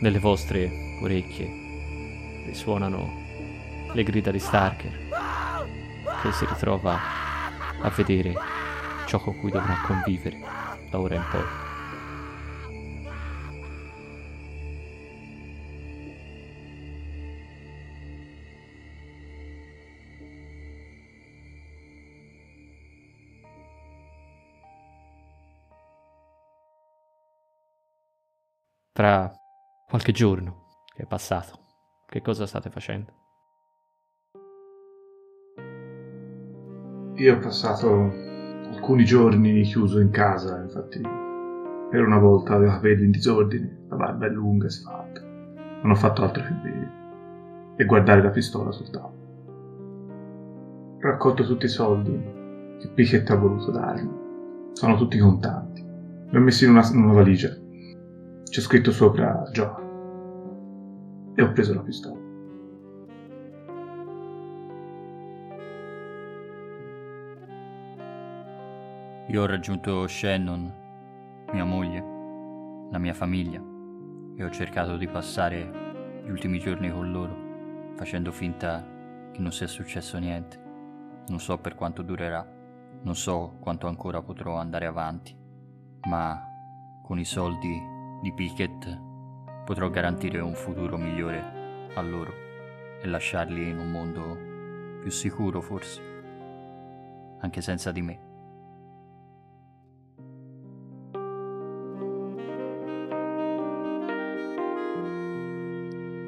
Nelle 0.00 0.18
vostre 0.18 0.70
orecchie 1.00 1.62
risuonano 2.46 3.22
le 3.92 4.02
grida 4.02 4.30
di 4.30 4.38
Starker 4.38 5.02
che 6.22 6.32
si 6.32 6.46
ritrova 6.46 6.98
a 7.80 7.88
vedere 7.90 8.32
ciò 9.06 9.18
con 9.18 9.38
cui 9.38 9.50
dovrà 9.50 9.82
convivere 9.86 10.38
da 10.88 10.98
ora 10.98 11.14
in 11.14 11.24
poi. 11.30 11.63
Tra 28.96 29.28
qualche 29.88 30.12
giorno 30.12 30.68
che 30.94 31.02
è 31.02 31.06
passato, 31.06 31.58
che 32.06 32.22
cosa 32.22 32.46
state 32.46 32.70
facendo? 32.70 33.12
Io 37.16 37.34
ho 37.34 37.38
passato 37.40 37.90
alcuni 38.70 39.04
giorni 39.04 39.62
chiuso 39.62 39.98
in 39.98 40.10
casa, 40.10 40.60
infatti 40.60 41.00
per 41.00 42.04
una 42.06 42.18
volta 42.18 42.54
avevo 42.54 42.70
capelli 42.70 43.06
in 43.06 43.10
disordine, 43.10 43.86
la 43.88 43.96
barba 43.96 44.26
è 44.26 44.28
lunga 44.28 44.66
e 44.66 44.70
sfatta. 44.70 45.20
Non 45.22 45.90
ho 45.90 45.96
fatto 45.96 46.22
altro 46.22 46.44
che 46.44 46.52
bere 46.52 46.92
e 47.74 47.84
guardare 47.86 48.22
la 48.22 48.30
pistola 48.30 48.70
sul 48.70 48.90
tavolo. 48.90 49.22
Ho 50.98 51.00
raccolto 51.00 51.44
tutti 51.44 51.64
i 51.64 51.68
soldi 51.68 52.12
che 52.78 52.88
Pickett 52.94 53.28
ha 53.28 53.34
voluto 53.34 53.72
darmi. 53.72 54.70
Sono 54.70 54.96
tutti 54.96 55.18
contanti. 55.18 55.84
Li 56.28 56.36
ho 56.36 56.40
messi 56.40 56.62
in 56.62 56.70
una, 56.70 56.88
in 56.88 57.02
una 57.02 57.14
valigia. 57.14 57.62
C'è 58.54 58.60
scritto 58.60 58.92
sopra 58.92 59.42
John. 59.50 61.32
E 61.34 61.42
ho 61.42 61.50
preso 61.50 61.74
la 61.74 61.80
pistola. 61.80 62.14
Io 69.26 69.42
ho 69.42 69.46
raggiunto 69.46 70.06
Shannon, 70.06 70.72
mia 71.50 71.64
moglie, 71.64 71.98
la 72.92 72.98
mia 72.98 73.12
famiglia 73.12 73.60
e 74.36 74.44
ho 74.44 74.50
cercato 74.50 74.96
di 74.96 75.08
passare 75.08 76.22
gli 76.24 76.30
ultimi 76.30 76.60
giorni 76.60 76.92
con 76.92 77.10
loro, 77.10 77.36
facendo 77.96 78.30
finta 78.30 78.86
che 79.32 79.40
non 79.40 79.50
sia 79.50 79.66
successo 79.66 80.16
niente. 80.18 80.62
Non 81.26 81.40
so 81.40 81.58
per 81.58 81.74
quanto 81.74 82.02
durerà, 82.02 82.46
non 83.02 83.16
so 83.16 83.56
quanto 83.58 83.88
ancora 83.88 84.22
potrò 84.22 84.54
andare 84.58 84.86
avanti, 84.86 85.36
ma 86.02 86.40
con 87.02 87.18
i 87.18 87.24
soldi 87.24 87.93
di 88.24 88.32
Pickett 88.32 88.98
potrò 89.66 89.90
garantire 89.90 90.38
un 90.40 90.54
futuro 90.54 90.96
migliore 90.96 91.90
a 91.92 92.00
loro 92.00 92.32
e 92.98 93.06
lasciarli 93.06 93.68
in 93.68 93.76
un 93.76 93.90
mondo 93.90 94.98
più 95.02 95.10
sicuro 95.10 95.60
forse, 95.60 96.00
anche 97.40 97.60
senza 97.60 97.92
di 97.92 98.00
me. 98.00 98.18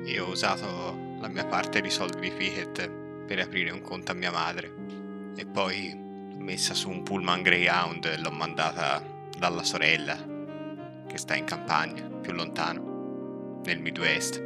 Io 0.05 0.27
ho 0.27 0.31
usato 0.31 0.99
la 1.19 1.29
mia 1.29 1.47
parte 1.47 1.81
dei 1.81 1.91
soldi 1.91 2.21
di 2.21 2.31
Pickett 2.31 2.91
per 3.25 3.39
aprire 3.39 3.71
un 3.71 3.81
conto 3.81 4.13
a 4.13 4.15
mia 4.15 4.31
madre 4.31 4.71
e 5.35 5.47
poi 5.47 5.99
l'ho 6.31 6.45
messa 6.45 6.75
su 6.75 6.91
un 6.91 7.03
pullman 7.03 7.41
Greyhound 7.41 8.05
e 8.05 8.19
l'ho 8.19 8.33
mandata 8.33 9.03
dalla 9.39 9.63
sorella 9.63 10.36
che 11.17 11.23
sta 11.23 11.35
in 11.35 11.47
campagna, 11.47 12.07
più 12.21 12.33
lontano, 12.33 13.63
nel 13.65 13.81
Midwest. 13.81 14.37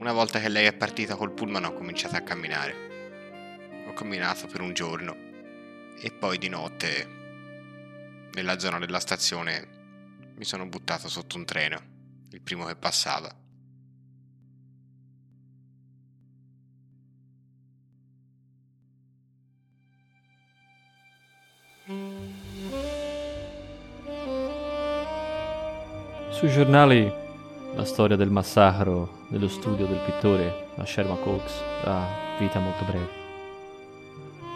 Una 0.00 0.12
volta 0.12 0.40
che 0.40 0.48
lei 0.48 0.66
è 0.66 0.72
partita 0.72 1.14
col 1.14 1.32
pullman 1.32 1.64
ho 1.66 1.74
cominciato 1.74 2.16
a 2.16 2.22
camminare. 2.22 3.86
Ho 3.86 3.92
camminato 3.92 4.48
per 4.48 4.60
un 4.60 4.72
giorno 4.72 5.14
e 5.96 6.10
poi 6.10 6.38
di 6.38 6.48
notte, 6.48 7.06
nella 8.32 8.58
zona 8.58 8.80
della 8.80 8.98
stazione, 8.98 10.32
mi 10.34 10.44
sono 10.44 10.66
buttato 10.66 11.08
sotto 11.08 11.36
un 11.36 11.44
treno, 11.44 11.80
il 12.30 12.40
primo 12.40 12.64
che 12.64 12.74
passava. 12.74 13.32
Sui 26.40 26.48
giornali 26.48 27.12
la 27.74 27.84
storia 27.84 28.16
del 28.16 28.30
massacro 28.30 29.26
nello 29.28 29.46
studio 29.46 29.84
del 29.84 30.00
pittore 30.06 30.68
a 30.76 30.86
Sherlock 30.86 31.26
Holmes 31.26 31.62
ha 31.84 32.06
vita 32.38 32.58
molto 32.58 32.82
breve. 32.86 33.08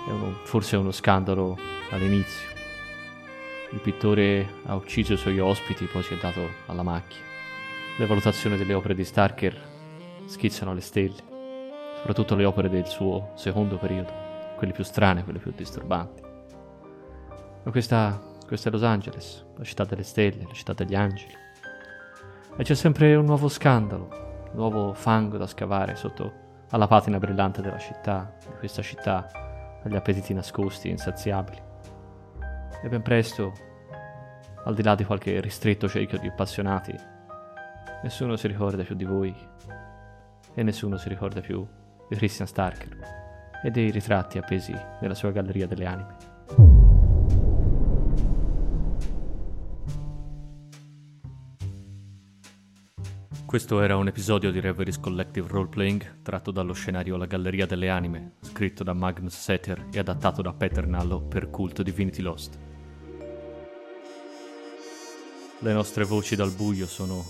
È 0.07 0.11
uno, 0.11 0.33
forse 0.45 0.77
uno 0.77 0.93
scandalo 0.93 1.59
all'inizio. 1.91 2.49
Il 3.73 3.81
pittore 3.81 4.49
ha 4.65 4.75
ucciso 4.75 5.13
i 5.13 5.19
suoi 5.19 5.39
ospiti, 5.41 5.85
poi 5.85 6.03
si 6.03 6.15
è 6.15 6.17
dato 6.17 6.49
alla 6.69 6.83
macchia. 6.83 7.21
Le 7.99 8.07
valutazioni 8.07 8.57
delle 8.57 8.73
opere 8.73 8.95
di 8.95 9.05
Starker 9.05 9.55
schizzano 10.25 10.71
alle 10.71 10.81
stelle, 10.81 11.23
soprattutto 11.99 12.35
le 12.35 12.47
opere 12.47 12.71
del 12.71 12.87
suo 12.87 13.33
secondo 13.35 13.77
periodo, 13.77 14.11
quelle 14.57 14.73
più 14.73 14.85
strane, 14.85 15.23
quelle 15.23 15.39
più 15.39 15.53
disturbanti. 15.55 16.23
Ma 17.63 17.71
questa, 17.71 18.19
questa 18.47 18.71
è 18.71 18.73
Los 18.73 18.85
Angeles, 18.85 19.45
la 19.59 19.65
città 19.65 19.85
delle 19.85 20.03
stelle, 20.03 20.47
la 20.49 20.55
città 20.55 20.73
degli 20.73 20.95
angeli. 20.95 21.43
E 22.57 22.63
c'è 22.63 22.75
sempre 22.77 23.17
un 23.17 23.25
nuovo 23.25 23.49
scandalo, 23.49 24.09
un 24.53 24.57
nuovo 24.57 24.93
fango 24.93 25.37
da 25.37 25.47
scavare 25.47 25.97
sotto 25.97 26.43
alla 26.71 26.87
patina 26.87 27.19
brillante 27.19 27.61
della 27.61 27.79
città, 27.79 28.37
di 28.47 28.57
questa 28.59 28.81
città 28.81 29.29
agli 29.83 29.97
appetiti 29.97 30.33
nascosti 30.33 30.89
insaziabili. 30.89 31.61
E 32.81 32.89
ben 32.89 33.03
presto 33.03 33.53
al 34.65 34.75
di 34.75 34.85
là 34.85 34.95
di 34.95 35.05
qualche 35.05 35.41
ristretto 35.41 35.89
cerchio 35.89 36.19
di 36.19 36.29
appassionati, 36.29 36.95
nessuno 38.05 38.37
si 38.37 38.47
ricorda 38.47 38.85
più 38.85 38.95
di 38.95 39.05
voi 39.05 39.35
e 40.55 40.63
nessuno 40.63 40.97
si 40.97 41.09
ricorda 41.09 41.41
più 41.41 41.67
di 42.09 42.15
Christian 42.15 42.47
Starker 42.47 42.97
e 43.65 43.71
dei 43.73 43.91
ritratti 43.91 44.39
appesi 44.39 44.73
nella 45.01 45.15
sua 45.15 45.33
galleria 45.33 45.67
delle 45.67 45.87
anime. 45.87 46.34
Questo 53.55 53.81
era 53.81 53.97
un 53.97 54.09
episodio 54.09 54.51
di 54.51 54.59
Reveries 54.59 54.99
Collective 54.99 55.47
Roleplaying 55.47 56.23
tratto 56.23 56.51
dallo 56.51 56.73
scenario 56.73 57.17
La 57.17 57.27
Galleria 57.27 57.67
delle 57.67 57.89
Anime, 57.89 58.33
scritto 58.41 58.83
da 58.83 58.95
Magnus 58.95 59.39
Setter 59.39 59.87
e 59.93 60.01
adattato 60.01 60.43
da 60.43 60.53
Peter 60.53 60.89
Nallo 60.89 61.21
per 61.21 61.51
Cult 61.51 61.83
Divinity 61.83 62.21
Lost. 62.21 62.59
Le 65.61 65.73
nostre 65.73 66.03
voci 66.03 66.35
dal 66.35 66.51
buio 66.51 66.89
sono 66.89 67.25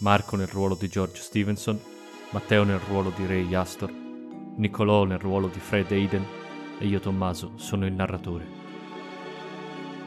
Marco 0.00 0.36
nel 0.36 0.48
ruolo 0.48 0.76
di 0.78 0.86
George 0.86 1.22
Stevenson, 1.22 1.80
Matteo 2.28 2.62
nel 2.64 2.80
ruolo 2.80 3.10
di 3.16 3.24
Ray 3.24 3.54
Astor, 3.54 3.90
Niccolò 3.90 5.04
nel 5.04 5.18
ruolo 5.18 5.48
di 5.48 5.60
Fred 5.60 5.90
Aiden 5.92 6.26
e 6.78 6.86
io 6.86 7.00
Tommaso 7.00 7.52
sono 7.56 7.86
il 7.86 7.94
narratore. 7.94 8.46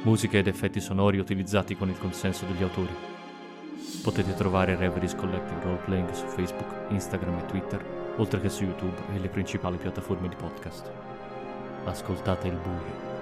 Musiche 0.04 0.38
ed 0.38 0.46
effetti 0.46 0.80
sonori 0.80 1.18
utilizzati 1.18 1.76
con 1.76 1.90
il 1.90 1.98
consenso 1.98 2.46
degli 2.46 2.62
autori. 2.62 3.13
Potete 4.02 4.34
trovare 4.34 4.76
Reveries 4.76 5.16
Collective 5.16 5.62
Roleplaying 5.64 6.12
su 6.12 6.26
Facebook, 6.26 6.90
Instagram 6.90 7.40
e 7.40 7.46
Twitter, 7.46 7.86
oltre 8.18 8.42
che 8.42 8.50
su 8.50 8.64
YouTube 8.64 9.02
e 9.14 9.20
le 9.20 9.30
principali 9.30 9.78
piattaforme 9.78 10.28
di 10.28 10.36
podcast. 10.36 10.90
Ascoltate 11.86 12.48
il 12.48 12.58
buio. 12.58 13.13